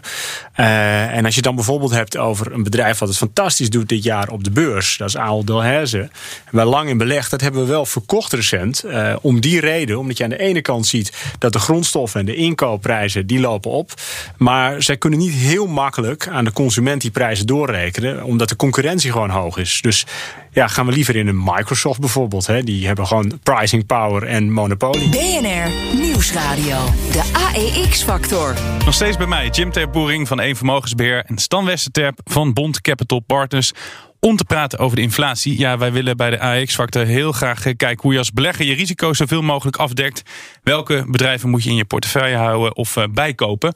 [0.54, 4.04] Eh, en als je dan bijvoorbeeld hebt over een bedrijf wat het fantastisch doet dit
[4.04, 4.98] jaar op de beurs.
[4.98, 6.10] Dat is Ahold Delhaize.
[6.52, 7.32] Wij lang in belegd.
[7.32, 8.84] Dat hebben we wel verkocht recent.
[8.84, 10.00] eh, om die reden.
[10.00, 13.72] Omdat je aan de ene kant ziet dat de grondstoffen en de inkoopprijzen die lopen
[13.72, 13.92] op.
[14.38, 18.24] Maar zij kunnen niet heel makkelijk aan de consument die prijzen doorrekenen.
[18.24, 19.82] Omdat de concurrentie gewoon hoog is.
[19.82, 20.06] Dus
[20.52, 22.48] ja, gaan we liever in een Microsoft bijvoorbeeld.
[22.48, 22.64] Hè?
[22.64, 25.10] Die hebben gewoon pricing power en monopolie.
[25.10, 26.78] BNR Nieuwsradio.
[27.12, 28.56] De AEX-factor.
[28.86, 33.20] Nog steeds bij mij, Jim Terpoering van Eén Vermogensbeheer en Stan Westerterp van Bond Capital
[33.20, 33.72] Partners.
[34.20, 35.60] Om te praten over de inflatie.
[35.60, 38.74] Ja, wij willen bij de AX-factor heel graag eh, kijken hoe je als belegger je
[38.74, 40.22] risico's zoveel mogelijk afdekt.
[40.64, 43.76] Welke bedrijven moet je in je portefeuille houden of eh, bijkopen?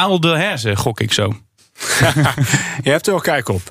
[0.00, 1.24] Aal de Herzen, gok ik zo.
[2.84, 3.62] Je hebt er wel kijk op.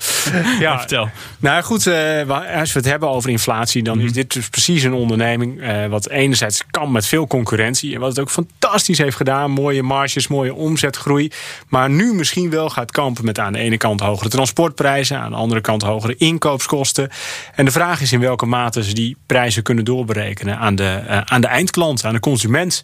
[0.60, 1.10] Ja, vertel.
[1.40, 4.94] Nou goed, eh, als we het hebben over inflatie, dan is dit dus precies een
[4.94, 5.62] onderneming.
[5.62, 7.94] eh, wat enerzijds kan met veel concurrentie.
[7.94, 9.52] En wat het ook fantastisch heeft gedaan.
[9.52, 11.32] Mooie marges, mooie omzetgroei.
[11.68, 15.20] Maar nu misschien wel gaat kampen met aan de ene kant hogere transportprijzen.
[15.20, 17.10] Aan de andere kant hogere inkoopskosten.
[17.56, 21.22] En de vraag is in welke mate ze die prijzen kunnen doorberekenen aan de, eh,
[21.26, 22.84] aan de eindklant, aan de consument.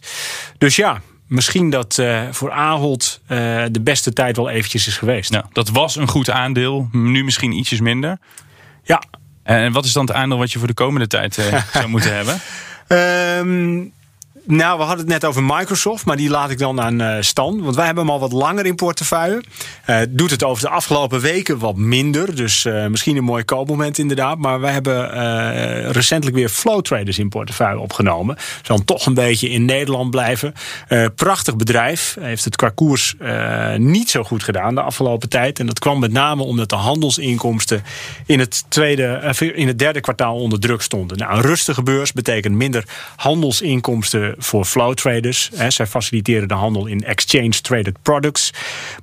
[0.58, 1.00] Dus ja.
[1.26, 5.30] Misschien dat eh, voor Ahold eh, de beste tijd wel eventjes is geweest.
[5.30, 8.18] Nou, dat was een goed aandeel, nu misschien ietsjes minder.
[8.82, 9.02] Ja.
[9.42, 12.14] En wat is dan het aandeel wat je voor de komende tijd eh, zou moeten
[12.16, 12.40] hebben?
[12.86, 13.84] Ehm,
[14.48, 17.62] Nou, we hadden het net over Microsoft, maar die laat ik dan aan uh, Stan.
[17.62, 19.42] Want wij hebben hem al wat langer in portefeuille.
[19.86, 22.36] Uh, doet het over de afgelopen weken wat minder.
[22.36, 24.38] Dus uh, misschien een mooi koopmoment inderdaad.
[24.38, 24.94] Maar wij hebben
[25.92, 28.36] recentelijk weer flow traders in portefeuille opgenomen.
[28.62, 30.54] Zal toch een beetje in Nederland blijven.
[31.14, 32.16] prachtig bedrijf.
[32.20, 33.14] Heeft het qua koers
[33.76, 35.58] niet zo goed gedaan de afgelopen tijd.
[35.58, 37.82] En dat kwam met name omdat de handelsinkomsten
[38.26, 41.18] in het, tweede, in het derde kwartaal onder druk stonden.
[41.18, 42.84] Nou, een rustige beurs betekent minder
[43.16, 45.50] handelsinkomsten voor flow traders.
[45.68, 48.50] zij faciliteren de handel in exchange traded products.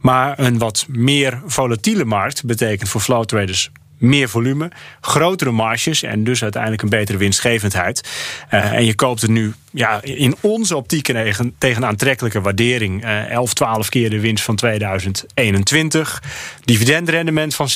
[0.02, 3.72] Maar een wat meer volatiele markt betekent voor flow traders
[4.04, 8.10] meer volume, grotere marges en dus uiteindelijk een betere winstgevendheid.
[8.52, 13.04] Uh, en je koopt het nu ja, in onze optiek tegen, tegen aantrekkelijke waardering.
[13.04, 16.24] Uh, 11, 12 keer de winst van 2021.
[16.64, 17.72] Dividendrendement van 6%.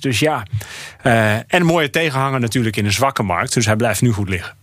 [0.00, 0.42] Dus ja,
[1.06, 3.54] uh, en mooie tegenhanger natuurlijk in een zwakke markt.
[3.54, 4.54] Dus hij blijft nu goed liggen.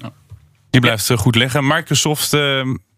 [0.69, 1.67] Die blijft goed liggen.
[1.67, 2.31] Microsoft,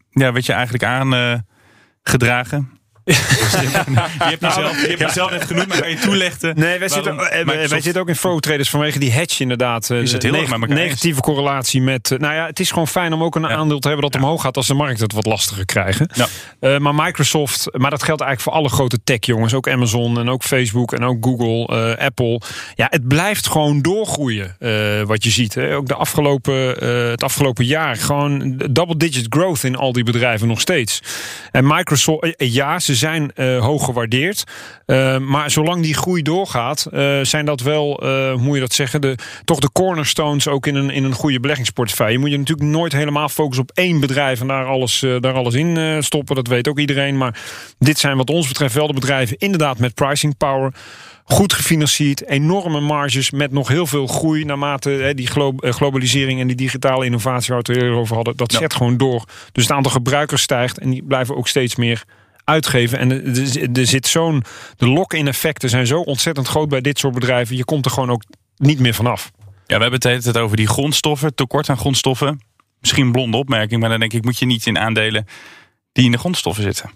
[0.10, 2.79] ja, weet je eigenlijk aangedragen?
[3.16, 6.60] je hebt jezelf, je hebt net genoemd, maar kan je toelichten?
[6.60, 9.90] Nee, wij, zitten, wij zitten ook in flow traders vanwege die hedge inderdaad.
[9.90, 12.16] Is het heel neg erg negatieve correlatie met...
[12.18, 14.58] Nou ja, het is gewoon fijn om ook een aandeel te hebben dat omhoog gaat
[14.58, 16.10] als de markt het wat lastiger krijgen.
[16.14, 16.28] Ja.
[16.62, 19.54] Uh, maar Microsoft, maar dat geldt eigenlijk voor alle grote tech jongens.
[19.54, 22.42] Ook Amazon en ook Facebook en ook Google, uh, Apple.
[22.76, 25.54] Ja, het blijft gewoon doorgroeien uh, wat je ziet.
[25.54, 25.76] Hè.
[25.76, 26.56] Ook de afgelopen,
[27.10, 31.02] het afgelopen jaar gewoon double digit growth in al die bedrijven nog steeds.
[31.52, 34.44] En Microsoft, ja, ze zijn uh, hoog gewaardeerd.
[34.86, 39.02] Uh, maar zolang die groei doorgaat, uh, zijn dat wel, hoe moet je dat zeggen,
[39.02, 42.14] de, toch de cornerstones ook in een, in een goede beleggingsportefeuille.
[42.14, 45.54] Je moet je natuurlijk nooit helemaal focussen op één bedrijf en daar alles, daar alles
[45.54, 46.36] in stoppen.
[46.36, 47.18] Dat weet ook iedereen.
[47.18, 47.40] Maar
[47.78, 50.74] dit zijn wat ons betreft wel de bedrijven inderdaad met pricing power.
[51.24, 55.28] Goed gefinancierd, enorme marges met nog heel veel groei naarmate hè, die
[55.62, 58.38] globalisering en die digitale innovatie waar we het over hadden.
[58.38, 59.24] Dat zet gewoon door.
[59.52, 62.04] Dus het aantal gebruikers stijgt en die blijven ook steeds meer
[62.50, 63.00] uitgeven.
[63.00, 63.12] En
[63.76, 64.44] er zit zo'n.
[64.76, 67.56] De lock-in effecten zijn zo ontzettend groot bij dit soort bedrijven.
[67.56, 68.24] Je komt er gewoon ook
[68.56, 69.32] niet meer vanaf.
[69.66, 72.42] Ja, we hebben het tijd over die grondstoffen, tekort aan grondstoffen.
[72.80, 75.26] Misschien een blonde opmerking, maar dan denk ik, moet je niet in aandelen
[75.92, 76.90] die in de grondstoffen zitten.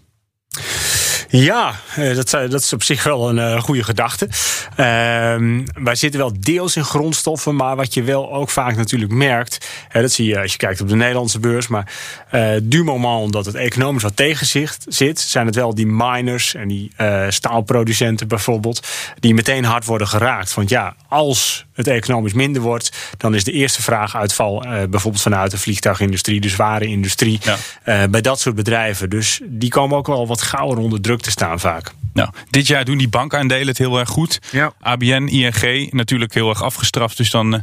[1.36, 4.28] Ja, eh, dat, dat is op zich wel een uh, goede gedachte.
[4.72, 4.86] Uh,
[5.84, 10.12] wij zitten wel deels in grondstoffen, maar wat je wel ook vaak natuurlijk merkt, dat
[10.12, 11.92] zie je als je kijkt op de Nederlandse beurs, maar
[12.32, 16.68] uh, du moment dat het economisch wat tegenzicht zit, zijn het wel die miners en
[16.68, 16.92] die
[17.30, 18.88] staalproducenten bijvoorbeeld,
[19.20, 20.54] die meteen hard worden geraakt.
[20.54, 25.52] Want ja, als het economisch minder wordt, dan is de eerste vraag uitval bijvoorbeeld vanuit
[25.52, 27.40] de vliegtuigindustrie, de zware industrie,
[27.84, 28.08] ja.
[28.08, 29.10] bij dat soort bedrijven.
[29.10, 31.94] Dus die komen ook wel wat gauwer onder druk te staan vaak.
[32.14, 34.40] Nou, dit jaar doen die bankaandelen het heel erg goed.
[34.52, 34.74] Ja.
[34.80, 37.18] ABN, ING natuurlijk heel erg afgestraft.
[37.18, 37.60] Dus dan uh,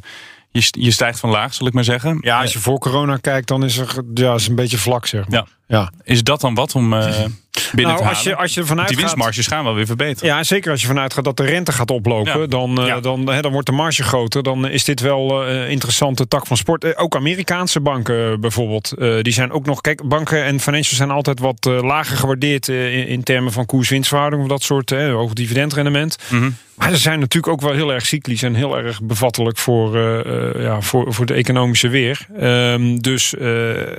[0.50, 2.18] je, je stijgt van laag, zal ik maar zeggen.
[2.20, 5.28] Ja, als je voor corona kijkt, dan is er ja, is een beetje vlak, zeg
[5.28, 5.38] maar.
[5.38, 5.46] Ja.
[5.70, 5.92] Ja.
[6.04, 6.92] Is dat dan wat om...
[6.92, 7.24] Uh,
[7.72, 10.34] binnen nou, als je, als je vanuit die winstmarges gaan wel weer verbeteren.
[10.34, 13.52] Ja, zeker als je vanuit gaat dat de rente gaat oplopen, dan, uh, dan, dan
[13.52, 14.42] wordt de marge groter.
[14.42, 16.96] Dan is dit wel een uh, interessante tak van sport.
[16.96, 19.80] ook Amerikaanse banken bijvoorbeeld, die zijn ook nog.
[19.80, 24.48] Kijk, banken en financials zijn altijd wat lager gewaardeerd in, in, termen van koers-winstverhouding of
[24.48, 26.16] dat soort hoog dividendrendement.
[26.28, 29.98] Mm maar ze zijn natuurlijk ook wel heel erg cyclisch en heel erg bevattelijk voor,
[30.60, 32.26] ja, voor, voor de economische weer.
[32.40, 33.34] Um, dus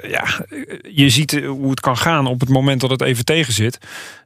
[0.07, 0.45] ja,
[0.91, 3.77] je ziet hoe het kan gaan op het moment dat het even tegen zit.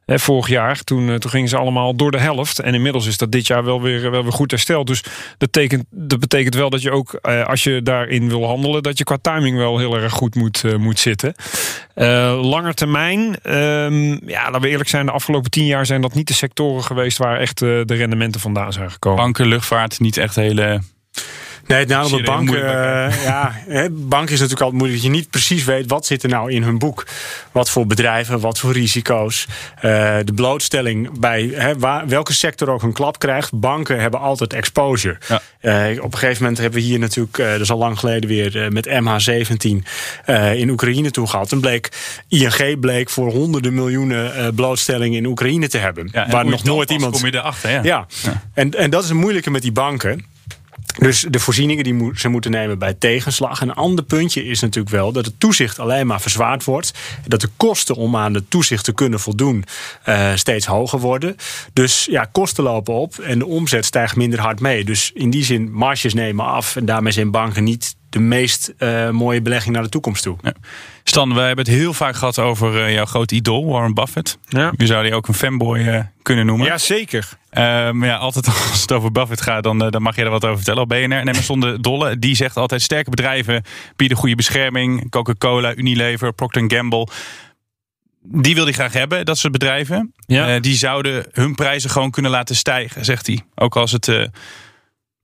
[0.06, 2.58] Vorig jaar, toen, toen gingen ze allemaal door de helft.
[2.58, 4.86] En inmiddels is dat dit jaar wel weer, wel weer goed hersteld.
[4.86, 7.14] Dus dat betekent, dat betekent wel dat je ook,
[7.46, 10.98] als je daarin wil handelen, dat je qua timing wel heel erg goed moet, moet
[10.98, 11.34] zitten.
[11.94, 16.14] Uh, langer termijn, um, ja, laten we eerlijk zijn, de afgelopen tien jaar zijn dat
[16.14, 19.22] niet de sectoren geweest waar echt de rendementen vandaan zijn gekomen.
[19.22, 20.80] Banken, luchtvaart, niet echt hele
[21.66, 22.56] Nee, het nadeel banken.
[22.56, 23.54] Uh, ja,
[23.90, 25.02] bank is natuurlijk altijd moeilijk.
[25.02, 27.06] Dat je niet precies weet wat zit er nou in hun boek.
[27.52, 29.46] Wat voor bedrijven, wat voor risico's.
[29.76, 29.82] Uh,
[30.24, 33.52] de blootstelling bij hè, waar, welke sector ook een klap krijgt.
[33.52, 35.18] Banken hebben altijd exposure.
[35.28, 35.42] Ja.
[35.90, 38.72] Uh, op een gegeven moment hebben we hier natuurlijk, dat is al lang geleden weer,
[38.72, 39.86] met MH17
[40.54, 41.52] in Oekraïne toe gehad.
[41.52, 41.88] En bleek,
[42.28, 46.08] ING bleek voor honderden miljoenen blootstelling in Oekraïne te hebben.
[46.12, 47.14] Ja, waar nog nooit iemand.
[47.14, 47.80] Kom je erachter, ja.
[47.82, 48.06] ja.
[48.22, 48.42] ja.
[48.54, 50.34] En, en dat is een moeilijke met die banken.
[50.98, 53.60] Dus de voorzieningen die ze moeten nemen bij tegenslag.
[53.60, 56.92] Een ander puntje is natuurlijk wel dat het toezicht alleen maar verzwaard wordt.
[57.26, 59.64] Dat de kosten om aan het toezicht te kunnen voldoen
[60.08, 61.36] uh, steeds hoger worden.
[61.72, 64.84] Dus ja, kosten lopen op en de omzet stijgt minder hard mee.
[64.84, 66.76] Dus in die zin, marges nemen af.
[66.76, 70.36] En daarmee zijn banken niet de meest uh, mooie belegging naar de toekomst toe.
[70.42, 70.52] Ja.
[71.04, 74.38] Stan, we hebben het heel vaak gehad over uh, jouw grote idool, Warren Buffett.
[74.48, 74.72] Ja.
[74.76, 76.66] Je zou die ook een fanboy uh, kunnen noemen.
[76.66, 77.28] Ja, zeker.
[77.52, 80.56] maar ja, altijd als het over Buffett gaat, dan, dan mag je er wat over
[80.56, 81.08] vertellen op BNR.
[81.08, 83.62] Nee, maar zonder dolle, die zegt altijd sterke bedrijven
[83.96, 85.10] bieden goede bescherming.
[85.10, 87.08] Coca-Cola, Unilever, Procter Gamble
[88.28, 90.12] die wil hij graag hebben, dat soort bedrijven.
[90.26, 90.58] Ja.
[90.58, 93.40] die zouden hun prijzen gewoon kunnen laten stijgen, zegt hij.
[93.54, 94.26] Ook als het uh,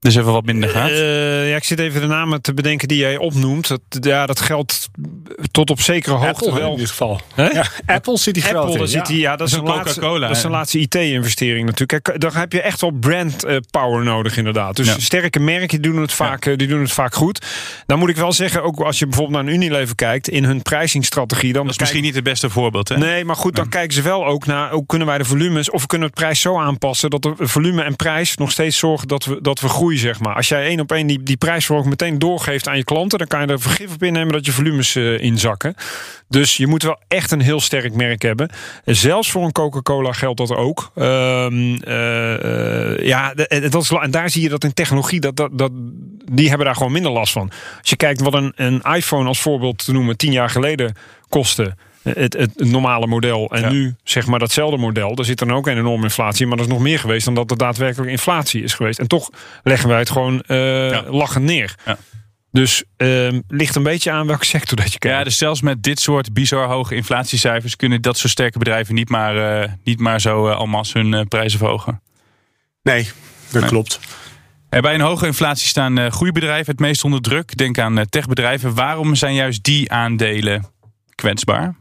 [0.02, 0.90] dus even wat minder gaat?
[0.90, 3.68] Uh, ja, ik zit even de namen te bedenken die jij opnoemt.
[3.68, 4.88] Dat, ja, dat geldt
[5.50, 6.72] tot op zekere hoogte Apple, wel.
[6.72, 7.20] in dit geval.
[7.36, 10.26] Ja, Apple zit die groot Apple, zit die, ja, dat is een Coca-Cola.
[10.26, 12.04] Dat is een laatste IT-investering natuurlijk.
[12.04, 14.76] Kijk, dan heb je echt wel brand uh, power nodig inderdaad.
[14.76, 17.46] Dus sterke merken doen het, vaak, uh, die doen het vaak goed.
[17.86, 20.28] Dan moet ik wel zeggen, ook als je bijvoorbeeld naar een Unilever kijkt...
[20.28, 21.52] in hun prijsingstrategie...
[21.52, 22.88] Dan dat is misschien niet het beste voorbeeld.
[22.88, 22.96] Hè?
[22.96, 24.70] Nee, maar goed, dan kijken ze wel ook naar...
[24.70, 25.70] hoe kunnen wij de volumes...
[25.70, 27.10] of we kunnen het prijs zo aanpassen...
[27.10, 30.34] dat de volume en prijs nog steeds zorgen dat we, dat we groeien zeg maar.
[30.34, 33.40] Als jij één op één die, die prijsverhoging meteen doorgeeft aan je klanten, dan kan
[33.40, 35.74] je er vergif op innemen dat je volumes uh, inzakken.
[36.28, 38.50] Dus je moet wel echt een heel sterk merk hebben.
[38.84, 40.90] Zelfs voor een Coca-Cola geldt dat ook.
[40.94, 43.34] Um, uh, ja,
[43.70, 45.70] dat is, en daar zie je dat in technologie, dat, dat, dat,
[46.32, 47.50] die hebben daar gewoon minder last van.
[47.80, 50.96] Als je kijkt wat een, een iPhone als voorbeeld te noemen, tien jaar geleden
[51.28, 53.50] kostte het, het, normale model.
[53.50, 55.14] En nu zeg maar datzelfde model.
[55.14, 56.46] Daar zit dan ook een enorme inflatie.
[56.46, 58.98] Maar dat is nog meer geweest dan dat er daadwerkelijk inflatie is geweest.
[58.98, 59.30] En toch
[59.62, 61.04] leggen wij het gewoon uh, ja.
[61.08, 61.74] lachend neer.
[61.84, 61.98] Ja.
[62.52, 65.16] Dus uh, ligt een beetje aan welke sector dat je kijkt.
[65.16, 69.08] Ja, dus zelfs met dit soort bizar hoge inflatiecijfers kunnen dat soort sterke bedrijven niet
[69.08, 72.02] maar, uh, niet maar zo uh, hun uh, prijzen verhogen.
[72.82, 73.08] Nee,
[73.50, 73.70] dat nee.
[73.70, 74.00] klopt.
[74.68, 77.56] Bij een hoge inflatie staan groeibedrijven het meest onder druk.
[77.56, 78.74] Denk aan techbedrijven.
[78.74, 80.64] Waarom zijn juist die aandelen
[81.14, 81.74] kwetsbaar?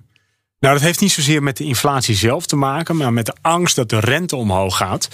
[0.62, 3.76] Nou, dat heeft niet zozeer met de inflatie zelf te maken, maar met de angst
[3.76, 5.10] dat de rente omhoog gaat.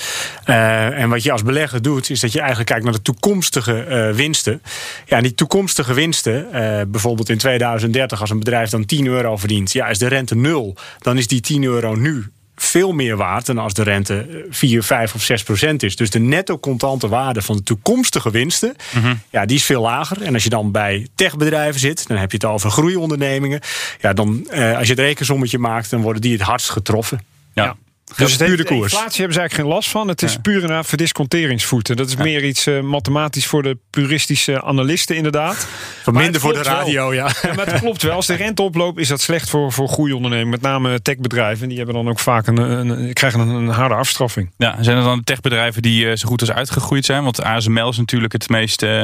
[0.45, 3.85] Uh, en wat je als belegger doet, is dat je eigenlijk kijkt naar de toekomstige
[3.89, 4.61] uh, winsten.
[5.05, 9.71] Ja, die toekomstige winsten, uh, bijvoorbeeld in 2030, als een bedrijf dan 10 euro verdient,
[9.71, 13.57] ja, is de rente nul, dan is die 10 euro nu veel meer waard dan
[13.57, 15.95] als de rente 4, 5 of 6 procent is.
[15.95, 19.19] Dus de netto contante waarde van de toekomstige winsten, mm -hmm.
[19.29, 20.21] ja, die is veel lager.
[20.21, 23.59] En als je dan bij techbedrijven zit, dan heb je het over groeiondernemingen.
[24.01, 27.21] Ja, dan uh, als je het rekensommetje maakt, dan worden die het hardst getroffen.
[27.53, 27.63] ja.
[27.63, 27.75] ja.
[28.15, 28.93] Dus het puur de koers.
[28.93, 30.07] inflatie hebben ze eigenlijk geen last van.
[30.07, 30.39] Het is ja.
[30.39, 31.95] puur een verdisconteringsvoeten.
[31.95, 32.23] Dat is ja.
[32.23, 35.67] meer iets uh, mathematisch voor de puristische analisten inderdaad.
[36.03, 37.29] Van minder voor de radio, ja.
[37.41, 37.53] ja.
[37.53, 38.15] Maar het klopt wel.
[38.15, 40.51] Als de rente oploopt, is dat slecht voor, voor goede ondernemingen.
[40.51, 41.67] Met name techbedrijven.
[41.67, 44.51] Die hebben dan ook vaak een, een, krijgen een, een harde afstraffing.
[44.57, 47.23] Ja, zijn er dan techbedrijven die uh, zo goed als uitgegroeid zijn?
[47.23, 49.03] Want ASML is natuurlijk het meest uh,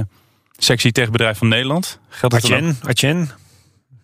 [0.57, 1.99] sexy techbedrijf van Nederland.
[2.09, 3.31] Geldt dat Atjen.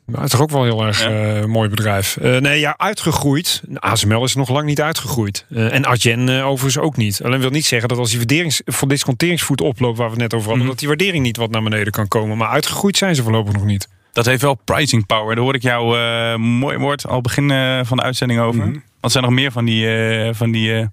[0.09, 1.39] Nou, het is toch ook wel een heel erg ja.
[1.39, 2.17] uh, mooi bedrijf.
[2.21, 3.61] Uh, nee, ja, uitgegroeid.
[3.75, 5.45] ASML is nog lang niet uitgegroeid.
[5.49, 7.21] Uh, en Adyen overigens ook niet.
[7.23, 8.51] Alleen wil niet zeggen dat als die
[8.87, 9.97] disconteringsvoet oploopt...
[9.97, 10.63] waar we het net over hadden...
[10.63, 10.69] Mm.
[10.71, 12.37] dat die waardering niet wat naar beneden kan komen.
[12.37, 13.87] Maar uitgegroeid zijn ze voorlopig nog niet.
[14.13, 15.35] Dat heeft wel pricing power.
[15.35, 15.97] Daar hoor ik jou
[16.37, 17.49] mooi woord al begin
[17.85, 18.65] van de uitzending over.
[18.65, 18.83] Mm.
[18.99, 19.87] Wat zijn nog meer van die...
[20.33, 20.89] van die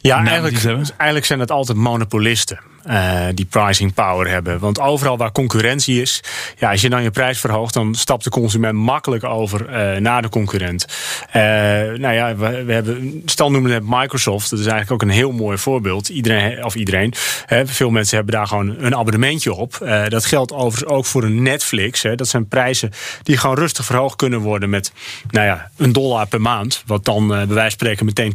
[0.00, 0.64] ja, eigenlijk,
[0.96, 2.60] eigenlijk zijn het altijd monopolisten.
[2.86, 4.58] Uh, die pricing power hebben.
[4.58, 6.22] Want overal waar concurrentie is,
[6.58, 10.22] ja, als je dan je prijs verhoogt, dan stapt de consument makkelijk over uh, naar
[10.22, 10.86] de concurrent.
[11.28, 11.42] Uh,
[11.98, 15.58] nou ja, we, hebben, stel noemen het Microsoft, dat is eigenlijk ook een heel mooi
[15.58, 16.08] voorbeeld.
[16.08, 17.14] Iedereen, of iedereen,
[17.64, 19.78] veel mensen hebben daar gewoon een abonnementje op.
[20.08, 22.02] dat geldt overigens ook voor een Netflix.
[22.02, 22.14] Hè.
[22.14, 22.90] Dat zijn prijzen
[23.22, 24.92] die gewoon rustig verhoogd kunnen worden met,
[25.30, 26.82] nou ja, een dollar per maand.
[26.86, 28.34] Wat dan bij wijze van spreken meteen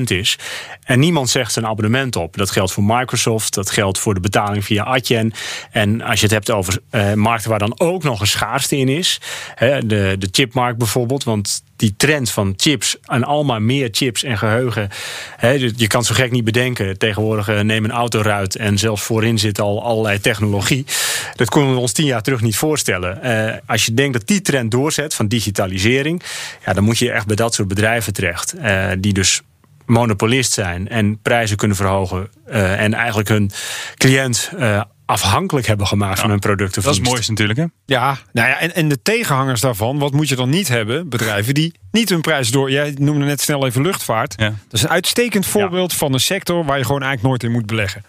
[0.00, 0.38] 10% is.
[0.84, 2.36] En niemand zegt een abonnement op.
[2.36, 5.32] Dat geldt voor Microsoft, dat geldt voor de betaling via Adyen.
[5.70, 8.88] En als je het hebt over uh, markten waar dan ook nog een schaarste in
[8.88, 9.20] is,
[9.54, 14.38] hè, de, de chipmarkt bijvoorbeeld, want die trend van chips en allemaal meer chips en
[14.38, 14.88] geheugen.
[15.36, 16.98] Hè, je kan zo gek niet bedenken.
[16.98, 20.84] Tegenwoordig uh, neem een autoruit en zelfs voorin zit al allerlei technologie.
[21.34, 23.18] Dat konden we ons tien jaar terug niet voorstellen.
[23.24, 26.22] Uh, als je denkt dat die trend doorzet van digitalisering,
[26.64, 28.54] ja, dan moet je echt bij dat soort bedrijven terecht.
[28.98, 29.42] Die dus
[29.86, 33.50] monopolist zijn en prijzen kunnen verhogen uh, en eigenlijk hun
[33.94, 36.82] cliënt uh, afhankelijk hebben gemaakt ja, van hun producten.
[36.82, 37.64] Dat is mooi natuurlijk, hè?
[37.86, 41.08] Ja, nou ja, en, en de tegenhangers daarvan, wat moet je dan niet hebben?
[41.08, 42.70] Bedrijven die niet hun prijs door.
[42.70, 44.34] Jij noemde net snel even luchtvaart.
[44.36, 44.48] Ja.
[44.48, 45.98] Dat is een uitstekend voorbeeld ja.
[45.98, 48.04] van een sector waar je gewoon eigenlijk nooit in moet beleggen.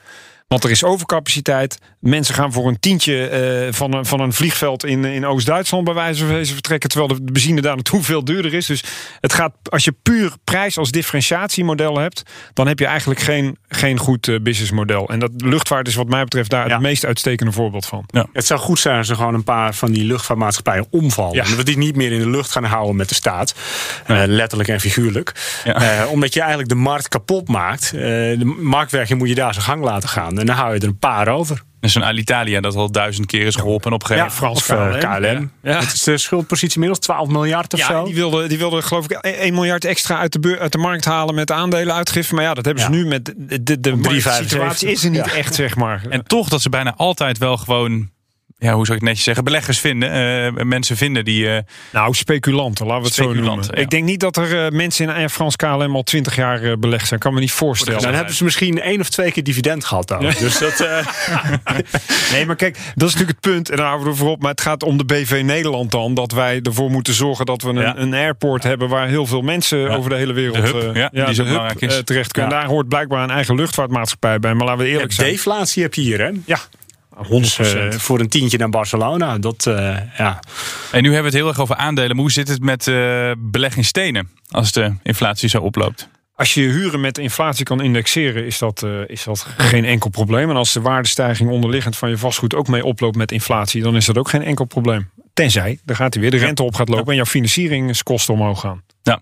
[0.47, 1.77] Want er is overcapaciteit.
[1.99, 5.93] Mensen gaan voor een tientje uh, van, een, van een vliegveld in, in Oost-Duitsland bij
[5.93, 6.89] wijze van vertrekken.
[6.89, 8.65] Terwijl de benzine daar naartoe veel duurder is.
[8.65, 8.83] Dus
[9.19, 13.97] het gaat, als je puur prijs als differentiatiemodel hebt, dan heb je eigenlijk geen, geen
[13.97, 15.09] goed uh, businessmodel.
[15.09, 16.73] En dat luchtvaart is wat mij betreft daar ja.
[16.73, 18.03] het meest uitstekende voorbeeld van.
[18.07, 18.25] Ja.
[18.33, 21.35] Het zou goed zijn als er gewoon een paar van die luchtvaartmaatschappijen omvallen.
[21.35, 21.43] Ja.
[21.43, 23.55] En we die niet meer in de lucht gaan houden met de staat.
[24.07, 25.31] Uh, letterlijk en figuurlijk.
[26.09, 27.91] omdat je eigenlijk de markt kapot maakt.
[27.91, 30.34] de marktwerking moet je daar zijn gang laten gaan.
[30.35, 31.61] En En dan hou je er een paar over.
[31.79, 34.23] Dus zo'n Alitalia dat al duizend keer is geholpen en opgegeven.
[34.23, 34.65] Ja, Frans of,
[34.99, 35.51] KLM.
[35.63, 35.79] Ja.
[35.79, 38.03] Het is de schuldpositie inmiddels 12 miljard of Ja, zo.
[38.05, 41.05] die wilden, die wilden geloof ik 1 miljard extra uit de, beur- uit de markt
[41.05, 42.33] halen met aandelenuitgifte.
[42.35, 42.95] Maar ja, dat hebben ze Ja.
[42.97, 44.17] nu met de, de, de Op 3,75.
[44.47, 45.31] situatie is er niet Ja.
[45.33, 46.01] echt, zeg maar.
[46.09, 48.09] En toch dat ze bijna altijd wel gewoon,
[48.65, 50.11] ja, hoe zou ik het netjes zeggen, beleggers vinden.
[50.57, 51.49] eh, mensen vinden die.
[51.49, 51.57] eh,
[51.91, 53.63] Nou, speculanten, laten we het zo noemen.
[53.71, 53.73] ja.
[53.81, 56.73] Ik denk niet dat er eh, mensen in Air France KLM al 20 jaar eh,
[56.79, 57.19] belegd zijn.
[57.19, 58.01] Kan me niet voorstellen.
[58.01, 60.19] Dan hebben ze misschien één of twee keer dividend gehad dan.
[60.39, 61.07] Dus dat, eh,
[62.31, 63.69] Nee, maar kijk, dat is natuurlijk het punt.
[63.69, 64.41] En daar houden we ervoor op.
[64.41, 66.13] Maar het gaat om de BV Nederland dan.
[66.13, 67.97] Dat wij ervoor moeten zorgen dat we een, Ja.
[67.97, 68.89] een airport hebben...
[68.89, 69.95] waar heel veel mensen Ja.
[69.95, 72.01] over de hele wereld De hub, eh, ja, die zo de hub, belangrijk is.
[72.03, 72.51] terecht kunnen.
[72.51, 72.59] Ja.
[72.59, 74.53] Daar hoort blijkbaar een eigen luchtvaartmaatschappij bij.
[74.53, 75.29] Maar laten we eerlijk zijn.
[75.31, 76.29] deflatie heb je hier, hè?
[76.45, 76.84] Ja, 100
[77.29, 77.59] Dus,
[77.89, 79.37] voor een tientje naar Barcelona.
[79.37, 80.39] Dat, eh, ja.
[80.91, 82.09] En nu hebben we het heel erg over aandelen.
[82.09, 82.83] Maar hoe zit het met
[83.37, 86.07] beleg in stenen als de inflatie zo oploopt?
[86.35, 90.49] Als je je huren met inflatie kan indexeren, is dat, is dat geen enkel probleem.
[90.49, 94.05] En als de waardestijging onderliggend van je vastgoed ook mee oploopt met inflatie, dan is
[94.05, 95.09] dat ook geen enkel probleem.
[95.33, 98.81] Tenzij, dan gaat hij weer de rente op gaat lopen en jouw financieringskosten omhoog gaan.
[99.03, 99.21] Ja,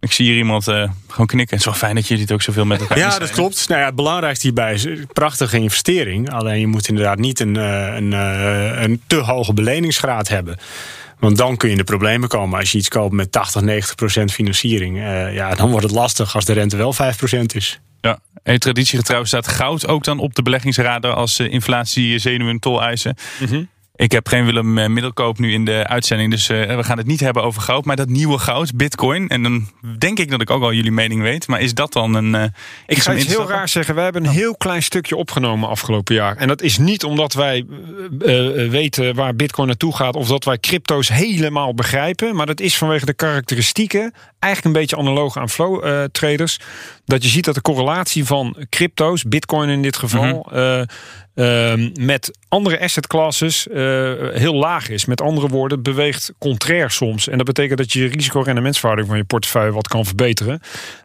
[0.00, 1.56] ik zie hier iemand eh, gewoon knikken.
[1.56, 3.68] Het is wel fijn dat jullie het ook zoveel met elkaar ja, dat klopt.
[3.68, 6.32] Nou ja, het belangrijkste hierbij is een prachtige investering.
[6.32, 10.58] Alleen je moet inderdaad niet een, eh, een, eh, een te hoge beleningsgraad hebben.
[11.20, 12.58] Want dan kun je in de problemen komen.
[12.58, 14.98] Als je iets koopt met 80, 90 procent financiering.
[14.98, 17.80] eh, ja, dan wordt het lastig als de rente wel 5 procent is.
[18.00, 18.18] Ja.
[18.42, 23.16] En traditiegetrouw staat goud ook dan op de beleggingsradar als eh, inflatie, zenuwen en toleisen.
[24.00, 27.06] Ik heb geen Willem eh, Middelkoop nu in de uitzending, dus eh, we gaan het
[27.06, 27.84] niet hebben over goud.
[27.84, 31.22] Maar dat nieuwe goud, bitcoin, en dan denk ik dat ik ook al jullie mening
[31.22, 31.46] weet.
[31.48, 32.34] Maar is dat dan een...
[32.34, 32.44] eh,
[32.86, 33.94] Ik ga iets heel raar zeggen.
[33.94, 36.36] We hebben een heel klein stukje opgenomen afgelopen jaar.
[36.36, 37.66] En dat is niet omdat wij
[38.70, 40.16] weten waar bitcoin naartoe gaat...
[40.16, 42.36] of dat wij crypto's helemaal begrijpen.
[42.36, 44.12] Maar dat is vanwege de karakteristieken...
[44.38, 46.58] eigenlijk een beetje analoog aan flow traders.
[47.04, 50.48] Dat je ziet dat de correlatie van crypto's, bitcoin in dit geval...
[50.52, 50.82] eh,
[51.34, 53.76] ehm, met andere asset classes eh,
[54.32, 55.04] heel laag is.
[55.04, 57.28] Met andere woorden, beweegt contrair soms.
[57.28, 60.60] En dat betekent dat je risico-rendementsverhouding van je portefeuille wat kan verbeteren.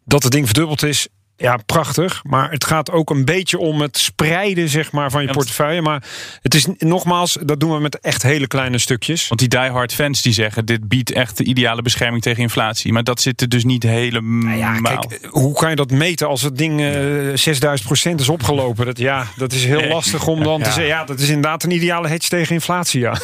[0.06, 1.08] Dat het ding verdubbeld is,
[1.38, 2.22] ja, prachtig.
[2.24, 5.82] Maar het gaat ook een beetje om het spreiden zeg maar, van je portefeuille.
[5.82, 6.04] Maar
[6.42, 9.28] het is nogmaals, dat doen we met echt hele kleine stukjes.
[9.28, 12.94] Want die diehard fans die zeggen, dit biedt echt de ideale bescherming tegen inflatie.
[12.94, 14.56] Maar dat zit er dus niet helemaal.
[14.56, 16.88] Ja, kijk, hoe kan je dat meten als het ding eh
[17.34, 18.86] 6000 procent is opgelopen?
[18.86, 20.86] Dat, ja, dat is heel lastig om dan te zeggen.
[20.86, 23.00] Ja, dat is inderdaad een ideale hedge tegen inflatie.
[23.00, 23.12] Ja.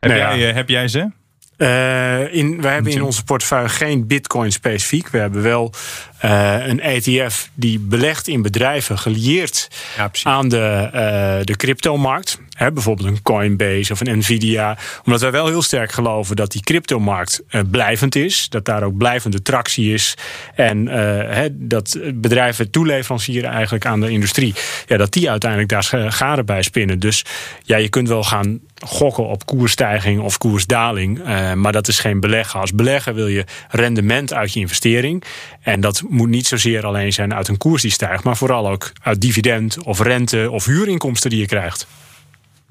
[0.00, 1.10] heb, Nou jij, eh, heb jij ze?
[1.56, 5.08] Eh, in, we hebben in onze portefeuille geen bitcoin specifiek.
[5.08, 5.72] We hebben wel
[6.18, 12.38] eh, een ETF die belegt in bedrijven gelieerd Ja, aan de, eh, de cryptomarkt.
[12.54, 14.78] Hè, bijvoorbeeld een Coinbase of een Nvidia.
[15.04, 18.48] Omdat wij wel heel sterk geloven dat die cryptomarkt eh, blijvend is.
[18.48, 20.14] Dat daar ook blijvende tractie is.
[20.54, 20.96] En eh,
[21.34, 24.54] hè, dat bedrijven toeleverancieren eigenlijk aan de industrie.
[24.86, 26.98] Ja, dat die uiteindelijk daar garen bij spinnen.
[26.98, 27.24] Dus
[27.62, 31.22] ja, je kunt wel gaan gokken op koersstijging of koersdaling.
[31.24, 32.60] eh, maar dat is geen beleggen.
[32.60, 35.24] Als belegger wil je rendement uit je investering.
[35.60, 38.24] En dat moet niet zozeer alleen zijn uit een koers die stijgt.
[38.24, 41.86] Maar vooral ook uit dividend of rente of huurinkomsten die je krijgt.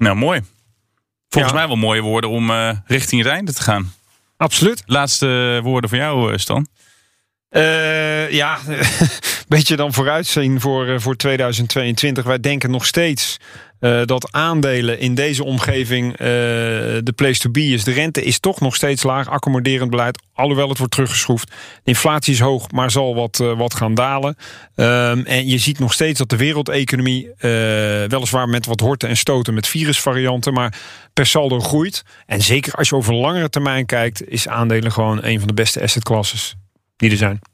[0.04, 0.42] Nou, mooi.
[1.28, 1.58] Volgens Ja.
[1.58, 3.92] mij wel mooie woorden om eh, richting het einde te gaan.
[4.36, 4.82] Absoluut.
[4.86, 6.66] Laatste woorden voor jou, eh, Stan.
[7.48, 8.58] Eh, ja,
[9.54, 12.24] beetje dan vooruitzien voor, eh, voor 2022.
[12.24, 13.36] Wij denken nog steeds
[13.80, 17.84] eh, dat aandelen in deze omgeving eh, de place to be is.
[17.84, 21.50] De rente is toch nog steeds laag, accommoderend beleid, alhoewel het wordt teruggeschroefd.
[21.82, 24.36] Inflatie is hoog, maar zal wat, wat gaan dalen.
[24.74, 27.32] Ehm, en je ziet nog steeds dat de wereldeconomie,
[28.08, 30.78] weliswaar met wat horten en stoten met virusvarianten, maar
[31.12, 32.02] per saldo groeit.
[32.26, 35.82] En zeker als je over langere termijn kijkt, is aandelen gewoon een van de beste
[35.82, 36.54] asset classes
[36.96, 37.53] die er zijn.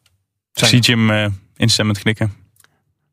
[0.54, 1.26] Ik zie Jim eh
[1.56, 2.38] instemmend knikken.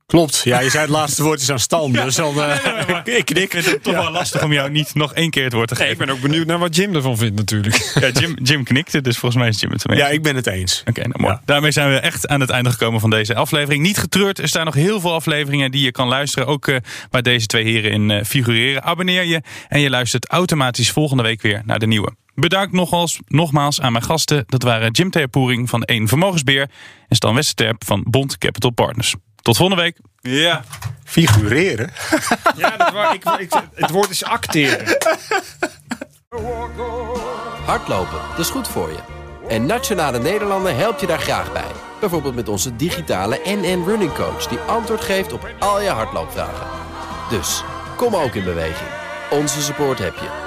[0.06, 0.42] Klopt.
[0.44, 1.92] Ja, je zei het laatste woord is aan Stan.
[1.92, 3.54] Dus dan, eh, ik knik.
[3.54, 5.74] Ik vind het toch wel lastig om jou niet nog één keer het woord te
[5.74, 6.02] Nee, geven.
[6.02, 7.76] ik ben ook benieuwd naar wat Jim ervan vindt natuurlijk.
[8.00, 10.00] Ja, Jim, Jim knikte, dus volgens mij is Jim het ermee.
[10.00, 10.84] Ja, ik ben het eens.
[10.86, 11.34] Oké, nou mooi.
[11.34, 11.42] Ja.
[11.46, 13.84] Daarmee zijn we echt aan het einde gekomen van deze aflevering.
[13.84, 16.48] Niet getreurd, er staan nog heel veel afleveringen die je kan luisteren.
[16.48, 16.78] Ook eh,
[17.10, 18.84] waar deze twee heren in eh, figureren.
[18.84, 22.16] Abonneer je en je luistert automatisch volgende week weer naar de nieuwe.
[22.40, 24.44] Bedankt nogmaals, nogmaals aan mijn gasten.
[24.48, 26.70] Dat waren Jim Theapoering van 1 Vermogensbeheer
[27.08, 29.16] en Stan Westerterp van Bond Capital Partners.
[29.42, 30.00] Tot volgende week.
[30.22, 30.64] Ja.
[31.04, 31.92] Figureren.
[32.58, 34.98] Ja, dat waar, ik, ik, het woord is acteren.
[37.66, 39.00] Hardlopen, dat is goed voor je.
[39.48, 41.72] En Nationale Nederlanden helpt je daar graag bij.
[42.00, 44.48] Bijvoorbeeld met onze digitale NN Running Coach...
[44.48, 46.68] die antwoord geeft op al je hardloopvragen.
[47.30, 47.64] Dus,
[47.96, 48.90] kom ook in beweging.
[49.30, 50.47] Onze support heb je.